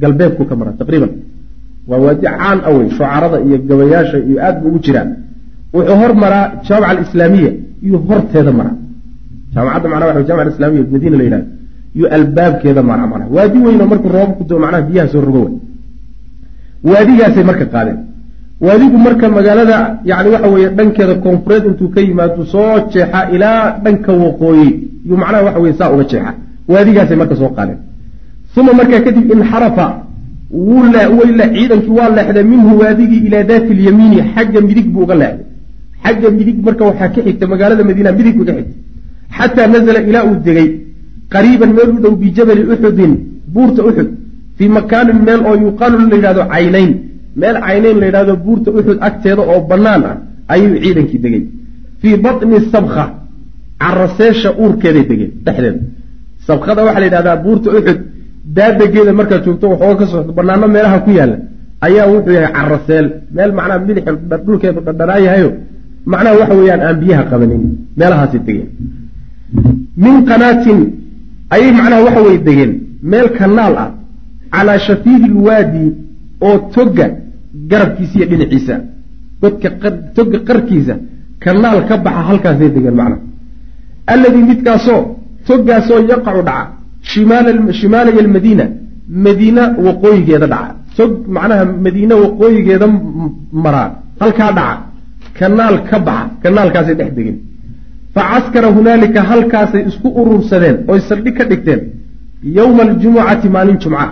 [0.00, 1.12] galbeedku ka maraa taqriiban.
[1.88, 5.08] Waa waadi caan a wey shucarada iyo gabayaasha iyo aad bu ugu jiraa
[5.74, 7.52] wuxuu hor maraa jaamica alislaamiya
[7.86, 8.83] iyo horteeda maraa
[9.54, 11.46] jaamacadda macnaha waxa jamica alislamiya madiina la yidhahdo
[11.96, 13.30] iyo albaabkeeda maraa macnaha.
[13.36, 15.52] Waadi weynoo markuu roobku doo macnaha biyaha soo rogo wey
[16.90, 17.98] waadigaasay marka qaadeen.
[18.66, 19.76] Waadigu marka magaalada
[20.10, 24.68] yani waxa weeye dhankeeda koonfureed intuu ka yimaado soo jeexa ilaa dhanka waqooyi.
[25.08, 26.32] Yuu macnaha waxa weye saa uga jeexa
[26.72, 27.78] waadigaasay marka soo qaadeen.
[28.56, 29.86] Uma markaa kadib inxarafa
[30.50, 35.46] wwayla ciidankii waa leexday minhu waadigii ilaa daati lyamiini xagga midig buu uga leexday.
[36.04, 38.83] Xagga midig marka waxaa ka xigta magaalada madiina midig buu ka xigtay
[39.36, 40.68] xataa nazla ilaa uu degay
[41.34, 43.12] qariiban meel u dhow bijabali uxudin
[43.54, 44.08] buurta uxud
[44.56, 46.90] fii makaanin meel oo yuqaalu la yidhahdo caynayn
[47.42, 50.16] meel caynayn la yidhahdo buurta uxud agteeda oo bannaan ah
[50.54, 51.42] ayuu ciidankii degay
[52.00, 53.04] fii batni sabka
[53.82, 55.80] caraseesha uurkeeday degeen dhexdeeda
[56.46, 57.98] sabkada waxaa la yidhahdaa buurta uxud
[58.56, 61.36] daadageeda markaad joogto waxooga ka socdo banaano meelaha ku yaalla
[61.86, 63.06] ayaa wuxuu yahay caraseel
[63.36, 64.04] meel macnaha midix
[64.46, 65.50] dhulkeedu dhadhanaayahayo
[66.12, 67.62] macnaha waxa weeyaan aan biyaha qabanin
[68.00, 68.68] meelahaasay degeen
[70.04, 70.78] min qanaatin
[71.54, 72.72] ayay macnaha waxa weye degeen
[73.10, 73.90] meel kanaal ah
[74.54, 75.84] calaa shafiiri lwaadi
[76.48, 77.06] oo toga
[77.70, 78.74] garabkiisa iyo dhinaciisa.
[79.42, 79.68] Godka
[80.16, 80.94] toga qarkiisa
[81.44, 83.20] kanaal ka baxa halkaasay degeen macnaha.
[84.12, 85.00] Alladii midkaasoo
[85.48, 86.64] togaasoo yaqacu dhaca
[87.80, 88.64] shimaalaya almadiina
[89.24, 90.74] madiina waqooyigeeda dhaca.
[90.96, 92.86] Tog macnaha madiine waqooyigeeda
[93.64, 93.88] maraa
[94.20, 94.76] halkaa dhaca
[95.38, 97.36] kanaal ka baxa kanaalkaasay dhex degeen
[98.14, 101.80] fa caskara hunaalika halkaasay isku urursadeen oy saldhig ka dhigteen
[102.58, 104.06] yowma aljumucati maalin jumca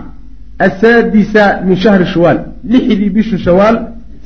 [0.67, 2.39] asaadisa min shahri shawaal
[2.73, 3.77] lixdii bishu shawaal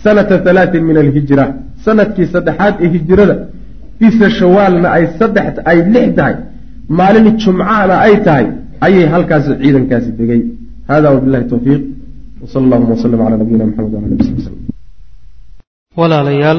[0.04, 1.44] sanata halaatin min alhijra
[1.84, 3.36] sannadkii saddexaad ee hijrada
[4.00, 6.36] bisha shawaalna ay saddex ay lix tahay
[6.98, 8.46] maalin jumcana ay tahay
[8.86, 10.42] ayay halkaasi ciidankaasi degay
[10.90, 11.82] hada wabilahi towfiiq
[12.42, 14.58] wsal allahuma wslm cala nabiyina mxamed wala ali sbi slm
[16.00, 16.58] walaalayaal